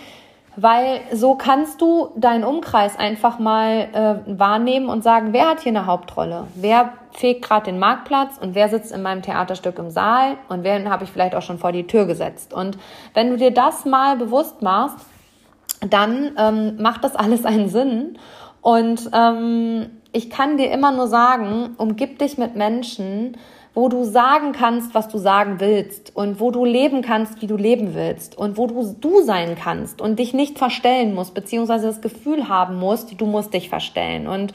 [0.61, 3.89] weil so kannst du deinen Umkreis einfach mal
[4.27, 6.49] äh, wahrnehmen und sagen, wer hat hier eine Hauptrolle?
[6.57, 10.91] Wer fegt gerade den Marktplatz und wer sitzt in meinem Theaterstück im Saal und wen
[10.91, 12.53] habe ich vielleicht auch schon vor die Tür gesetzt?
[12.53, 12.77] Und
[13.15, 15.07] wenn du dir das mal bewusst machst,
[15.89, 18.19] dann ähm, macht das alles einen Sinn.
[18.61, 23.37] Und ähm, ich kann dir immer nur sagen, umgib dich mit Menschen,
[23.75, 27.57] wo du sagen kannst, was du sagen willst und wo du leben kannst, wie du
[27.57, 32.01] leben willst und wo du du sein kannst und dich nicht verstellen musst, beziehungsweise das
[32.01, 34.27] Gefühl haben musst, du musst dich verstellen.
[34.27, 34.53] Und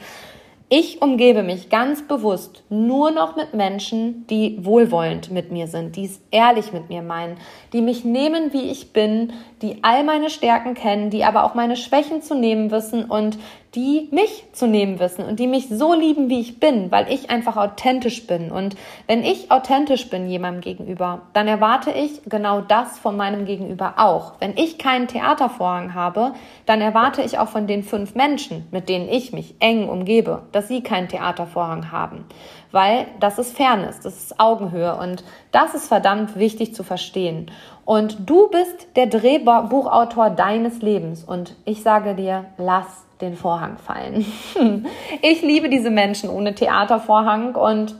[0.70, 6.06] ich umgebe mich ganz bewusst nur noch mit Menschen, die wohlwollend mit mir sind, die
[6.06, 7.36] es ehrlich mit mir meinen,
[7.72, 11.76] die mich nehmen, wie ich bin, die all meine Stärken kennen, die aber auch meine
[11.76, 13.38] Schwächen zu nehmen wissen und
[13.74, 17.30] die mich zu nehmen wissen und die mich so lieben, wie ich bin, weil ich
[17.30, 18.52] einfach authentisch bin.
[18.52, 23.94] Und wenn ich authentisch bin jemandem gegenüber, dann erwarte ich genau das von meinem Gegenüber
[23.96, 24.34] auch.
[24.38, 26.32] Wenn ich keinen Theatervorhang habe,
[26.66, 30.68] dann erwarte ich auch von den fünf Menschen, mit denen ich mich eng umgebe, dass
[30.68, 32.24] sie keinen Theatervorhang haben.
[32.70, 37.50] Weil das ist Fairness, das ist Augenhöhe und das ist verdammt wichtig zu verstehen.
[37.84, 41.22] Und du bist der Drehbuchautor deines Lebens.
[41.22, 44.24] Und ich sage dir, lass den Vorhang fallen.
[45.22, 47.94] ich liebe diese Menschen ohne Theatervorhang und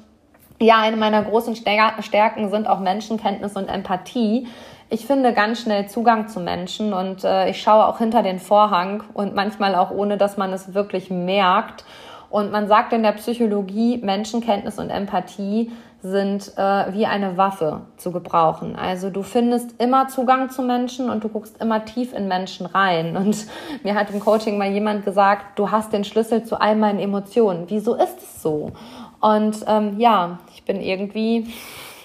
[0.61, 4.47] ja, eine meiner großen Stärken sind auch Menschenkenntnis und Empathie.
[4.89, 9.03] Ich finde ganz schnell Zugang zu Menschen und äh, ich schaue auch hinter den Vorhang
[9.14, 11.85] und manchmal auch ohne, dass man es wirklich merkt.
[12.31, 15.72] Und man sagt in der Psychologie, Menschenkenntnis und Empathie
[16.05, 18.77] sind äh, wie eine Waffe zu gebrauchen.
[18.77, 23.17] Also du findest immer Zugang zu Menschen und du guckst immer tief in Menschen rein.
[23.25, 23.47] Und
[23.83, 27.65] mir hat im Coaching mal jemand gesagt, du hast den Schlüssel zu all meinen Emotionen.
[27.69, 28.73] Wieso ist es so?
[29.21, 31.51] Und ähm, ja, ich bin irgendwie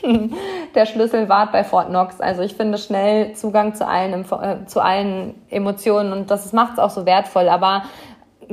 [0.75, 2.21] der Schlüsselwart bei Fort Knox.
[2.21, 6.79] Also ich finde schnell Zugang zu allen, äh, zu allen Emotionen und das macht es
[6.79, 7.49] auch so wertvoll.
[7.49, 7.83] Aber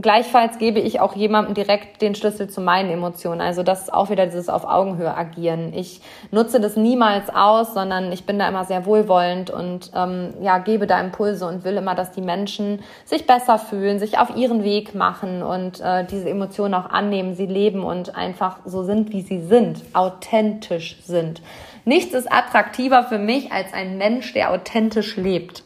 [0.01, 3.41] gleichfalls gebe ich auch jemandem direkt den Schlüssel zu meinen Emotionen.
[3.41, 5.73] Also das ist auch wieder dieses auf Augenhöhe agieren.
[5.75, 10.59] Ich nutze das niemals aus, sondern ich bin da immer sehr wohlwollend und ähm, ja
[10.59, 14.65] gebe da Impulse und will immer, dass die Menschen sich besser fühlen, sich auf ihren
[14.65, 19.23] Weg machen und äh, diese Emotionen auch annehmen, sie leben und einfach so sind, wie
[19.23, 21.41] sie sind, authentisch sind.
[21.85, 25.63] Nichts ist attraktiver für mich als ein Mensch, der authentisch lebt.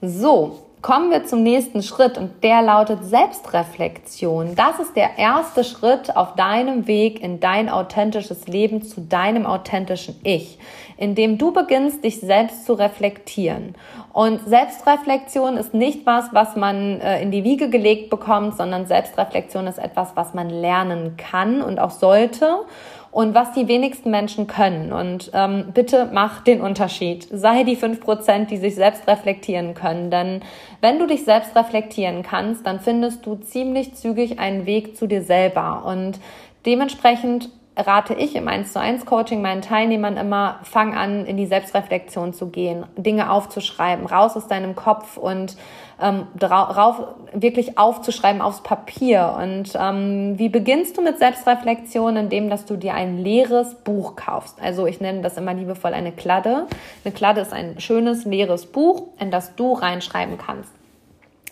[0.00, 4.56] So, Kommen wir zum nächsten Schritt und der lautet Selbstreflexion.
[4.56, 10.16] Das ist der erste Schritt auf deinem Weg in dein authentisches Leben zu deinem authentischen
[10.24, 10.58] Ich,
[10.96, 13.76] indem du beginnst, dich selbst zu reflektieren.
[14.12, 19.68] Und Selbstreflexion ist nicht was, was man äh, in die Wiege gelegt bekommt, sondern Selbstreflexion
[19.68, 22.56] ist etwas, was man lernen kann und auch sollte
[23.12, 24.90] und was die wenigsten Menschen können.
[24.90, 27.28] Und ähm, bitte mach den Unterschied.
[27.30, 30.10] Sei die fünf Prozent, die sich selbst reflektieren können.
[30.10, 30.40] Denn
[30.80, 35.22] wenn du dich selbst reflektieren kannst, dann findest du ziemlich zügig einen Weg zu dir
[35.22, 35.84] selber.
[35.84, 36.18] Und
[36.64, 41.46] dementsprechend rate ich im 1 zu 1 Coaching meinen Teilnehmern immer, fang an, in die
[41.46, 45.56] Selbstreflexion zu gehen, Dinge aufzuschreiben, raus aus deinem Kopf und
[46.00, 47.02] ähm, drauf,
[47.32, 49.36] wirklich aufzuschreiben aufs Papier.
[49.40, 52.16] Und ähm, wie beginnst du mit Selbstreflexion?
[52.16, 54.60] Indem, dass du dir ein leeres Buch kaufst.
[54.60, 56.66] Also ich nenne das immer liebevoll eine Kladde.
[57.04, 60.72] Eine Kladde ist ein schönes, leeres Buch, in das du reinschreiben kannst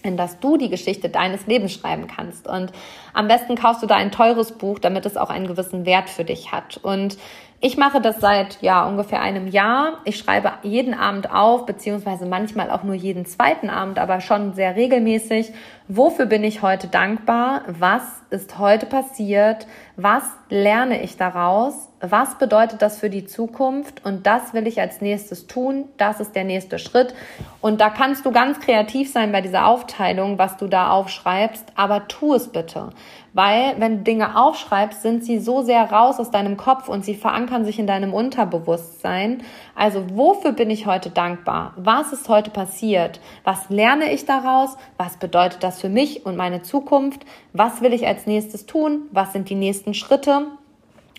[0.02, 2.46] in das du die Geschichte deines Lebens schreiben kannst.
[2.46, 2.72] Und
[3.12, 6.24] am besten kaufst du da ein teures Buch, damit es auch einen gewissen Wert für
[6.24, 6.78] dich hat.
[6.78, 7.16] Und
[7.62, 9.98] ich mache das seit ja ungefähr einem Jahr.
[10.04, 14.76] Ich schreibe jeden Abend auf, beziehungsweise manchmal auch nur jeden zweiten Abend, aber schon sehr
[14.76, 15.52] regelmäßig.
[15.86, 17.62] Wofür bin ich heute dankbar?
[17.66, 19.66] Was ist heute passiert?
[19.96, 21.90] Was lerne ich daraus?
[22.00, 24.06] Was bedeutet das für die Zukunft?
[24.06, 25.84] Und das will ich als nächstes tun.
[25.98, 27.14] Das ist der nächste Schritt.
[27.60, 32.08] Und da kannst du ganz kreativ sein bei dieser Aufteilung, was du da aufschreibst, aber
[32.08, 32.90] tu es bitte.
[33.32, 37.14] Weil wenn du Dinge aufschreibst, sind sie so sehr raus aus deinem Kopf und sie
[37.14, 39.42] verankern sich in deinem Unterbewusstsein.
[39.74, 41.74] Also wofür bin ich heute dankbar?
[41.76, 43.20] Was ist heute passiert?
[43.44, 44.76] Was lerne ich daraus?
[44.96, 47.24] Was bedeutet das für mich und meine Zukunft?
[47.52, 49.02] Was will ich als nächstes tun?
[49.12, 50.46] Was sind die nächsten Schritte?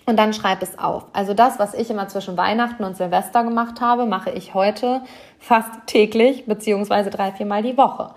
[0.04, 1.06] Und dann schreib es auf.
[1.12, 5.02] Also das, was ich immer zwischen Weihnachten und Silvester gemacht habe, mache ich heute
[5.38, 8.10] fast täglich, beziehungsweise drei, viermal die Woche.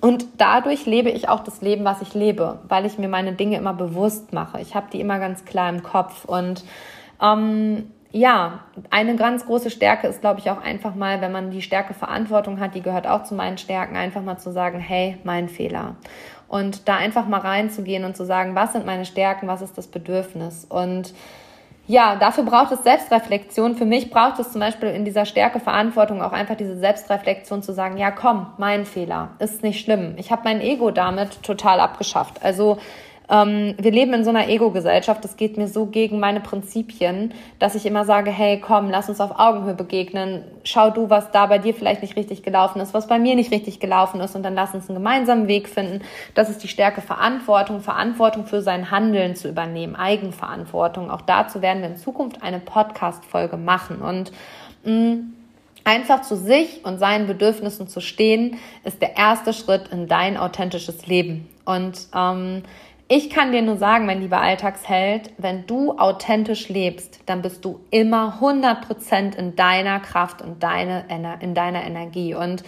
[0.00, 3.56] Und dadurch lebe ich auch das Leben, was ich lebe, weil ich mir meine Dinge
[3.56, 4.60] immer bewusst mache.
[4.60, 6.24] Ich habe die immer ganz klar im Kopf.
[6.24, 6.64] Und
[7.22, 11.62] ähm, ja, eine ganz große Stärke ist, glaube ich, auch einfach mal, wenn man die
[11.62, 15.48] Stärke Verantwortung hat, die gehört auch zu meinen Stärken, einfach mal zu sagen, hey, mein
[15.48, 15.96] Fehler.
[16.48, 19.88] Und da einfach mal reinzugehen und zu sagen, was sind meine Stärken, was ist das
[19.88, 20.64] Bedürfnis.
[20.68, 21.12] Und
[21.88, 23.76] ja, dafür braucht es Selbstreflexion.
[23.76, 27.72] Für mich braucht es zum Beispiel in dieser Stärke Verantwortung auch einfach diese Selbstreflexion zu
[27.72, 30.14] sagen, ja komm, mein Fehler, ist nicht schlimm.
[30.16, 32.42] Ich habe mein Ego damit total abgeschafft.
[32.42, 32.78] Also
[33.28, 37.74] ähm, wir leben in so einer Ego-Gesellschaft, das geht mir so gegen meine Prinzipien, dass
[37.74, 40.44] ich immer sage, hey, komm, lass uns auf Augenhöhe begegnen.
[40.62, 43.50] Schau du, was da bei dir vielleicht nicht richtig gelaufen ist, was bei mir nicht
[43.50, 46.02] richtig gelaufen ist und dann lass uns einen gemeinsamen Weg finden.
[46.34, 51.10] Das ist die Stärke Verantwortung, Verantwortung für sein Handeln zu übernehmen, Eigenverantwortung.
[51.10, 54.30] Auch dazu werden wir in Zukunft eine Podcast-Folge machen und
[54.84, 55.32] mh, mm,
[55.86, 61.06] Einfach zu sich und seinen Bedürfnissen zu stehen, ist der erste Schritt in dein authentisches
[61.06, 61.48] Leben.
[61.64, 62.64] Und ähm,
[63.08, 67.80] ich kann dir nur sagen, mein lieber Alltagsheld, wenn du authentisch lebst, dann bist du
[67.90, 71.04] immer 100% in deiner Kraft und deine,
[71.40, 72.34] in deiner Energie.
[72.34, 72.64] Und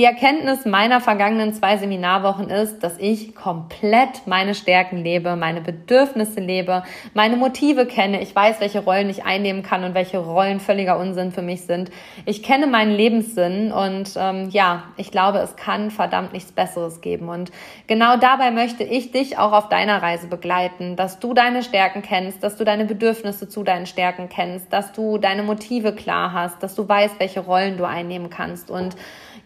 [0.00, 6.40] die Erkenntnis meiner vergangenen zwei Seminarwochen ist, dass ich komplett meine Stärken lebe, meine Bedürfnisse
[6.40, 8.22] lebe, meine Motive kenne.
[8.22, 11.90] Ich weiß, welche Rollen ich einnehmen kann und welche Rollen völliger Unsinn für mich sind.
[12.24, 17.28] Ich kenne meinen Lebenssinn und ähm, ja, ich glaube, es kann verdammt nichts Besseres geben.
[17.28, 17.52] Und
[17.86, 22.42] genau dabei möchte ich dich auch auf deiner Reise begleiten, dass du deine Stärken kennst,
[22.42, 26.74] dass du deine Bedürfnisse zu deinen Stärken kennst, dass du deine Motive klar hast, dass
[26.74, 28.96] du weißt, welche Rollen du einnehmen kannst und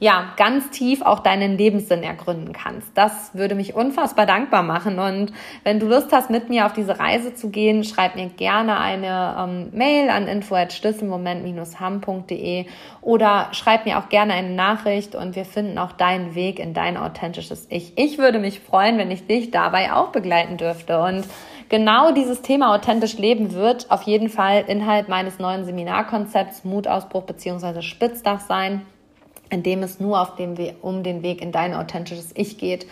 [0.05, 2.89] ja, ganz tief auch deinen Lebenssinn ergründen kannst.
[2.95, 4.99] Das würde mich unfassbar dankbar machen.
[4.99, 5.33] Und
[5.63, 9.35] wenn du Lust hast, mit mir auf diese Reise zu gehen, schreib mir gerne eine
[9.39, 12.67] ähm, Mail an info@schlüsselmoment-ham.de
[13.01, 16.99] oder schreib mir auch gerne eine Nachricht und wir finden auch deinen Weg in dein
[16.99, 17.97] authentisches Ich.
[17.97, 21.01] Ich würde mich freuen, wenn ich dich dabei auch begleiten dürfte.
[21.01, 21.25] Und
[21.71, 27.81] genau dieses Thema authentisch leben wird auf jeden Fall Inhalt meines neuen Seminarkonzepts Mutausbruch bzw.
[27.81, 28.83] Spitzdach sein
[29.55, 32.87] in dem es nur auf dem We um den Weg in dein authentisches Ich geht.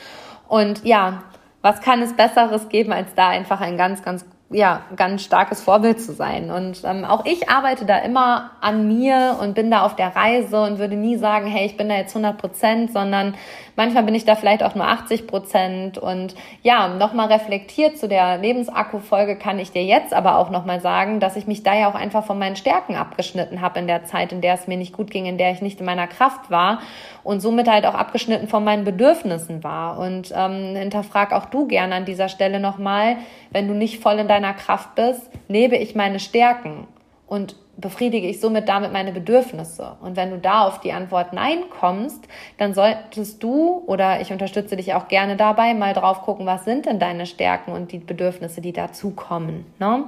[0.48, 1.24] Und ja,
[1.60, 6.00] was kann es Besseres geben, als da einfach ein ganz, ganz ja, ganz starkes Vorbild
[6.00, 6.50] zu sein.
[6.50, 10.62] Und ähm, auch ich arbeite da immer an mir und bin da auf der Reise
[10.62, 13.34] und würde nie sagen, hey, ich bin da jetzt 100 Prozent, sondern
[13.76, 15.98] manchmal bin ich da vielleicht auch nur 80 Prozent.
[15.98, 21.20] Und ja, nochmal reflektiert zu der Lebensakku-Folge kann ich dir jetzt aber auch nochmal sagen,
[21.20, 24.32] dass ich mich da ja auch einfach von meinen Stärken abgeschnitten habe in der Zeit,
[24.32, 26.80] in der es mir nicht gut ging, in der ich nicht in meiner Kraft war
[27.24, 29.98] und somit halt auch abgeschnitten von meinen Bedürfnissen war.
[29.98, 33.16] Und ähm, hinterfrag auch du gerne an dieser Stelle nochmal,
[33.50, 36.86] wenn du nicht voll in deiner Kraft bist, lebe ich meine Stärken
[37.26, 39.96] und befriedige ich somit damit meine Bedürfnisse?
[40.00, 42.26] Und wenn du da auf die Antwort Nein kommst,
[42.58, 46.86] dann solltest du oder ich unterstütze dich auch gerne dabei, mal drauf gucken, was sind
[46.86, 49.66] denn deine Stärken und die Bedürfnisse, die dazukommen.
[49.78, 50.04] Ne?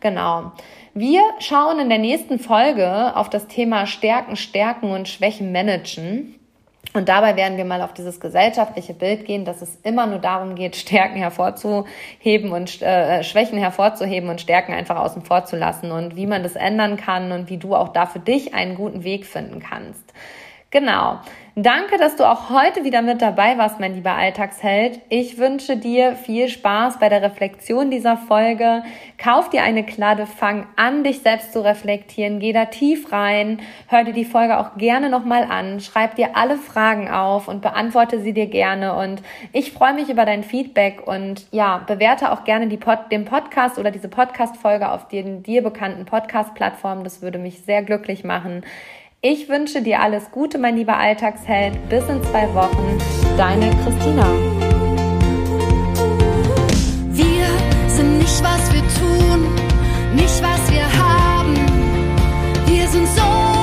[0.00, 0.52] Genau.
[0.92, 6.34] Wir schauen in der nächsten Folge auf das Thema Stärken, Stärken und Schwächen managen.
[6.92, 10.54] Und dabei werden wir mal auf dieses gesellschaftliche Bild gehen, dass es immer nur darum
[10.54, 16.14] geht, Stärken hervorzuheben und äh, Schwächen hervorzuheben und Stärken einfach außen vor zu lassen und
[16.14, 19.26] wie man das ändern kann und wie du auch da für dich einen guten Weg
[19.26, 20.12] finden kannst.
[20.70, 21.20] Genau.
[21.56, 25.00] Danke, dass du auch heute wieder mit dabei warst, mein lieber Alltagsheld.
[25.08, 28.82] Ich wünsche dir viel Spaß bei der Reflexion dieser Folge.
[29.18, 32.40] Kauf dir eine Kladde, fang an, dich selbst zu reflektieren.
[32.40, 33.60] Geh da tief rein.
[33.86, 35.78] Hör dir die Folge auch gerne nochmal an.
[35.78, 38.96] Schreib dir alle Fragen auf und beantworte sie dir gerne.
[38.96, 43.78] Und ich freue mich über dein Feedback und ja, bewerte auch gerne Pod den Podcast
[43.78, 47.04] oder diese Podcast-Folge auf den dir bekannten Podcast-Plattformen.
[47.04, 48.64] Das würde mich sehr glücklich machen.
[49.26, 51.88] Ich wünsche dir alles Gute, mein lieber Alltagsheld.
[51.88, 52.98] Bis in zwei Wochen.
[53.38, 54.26] Deine Christina.
[57.08, 57.46] Wir
[57.88, 59.48] sind nicht, was wir tun,
[60.14, 61.54] nicht, was wir haben.
[62.66, 63.53] Wir sind so.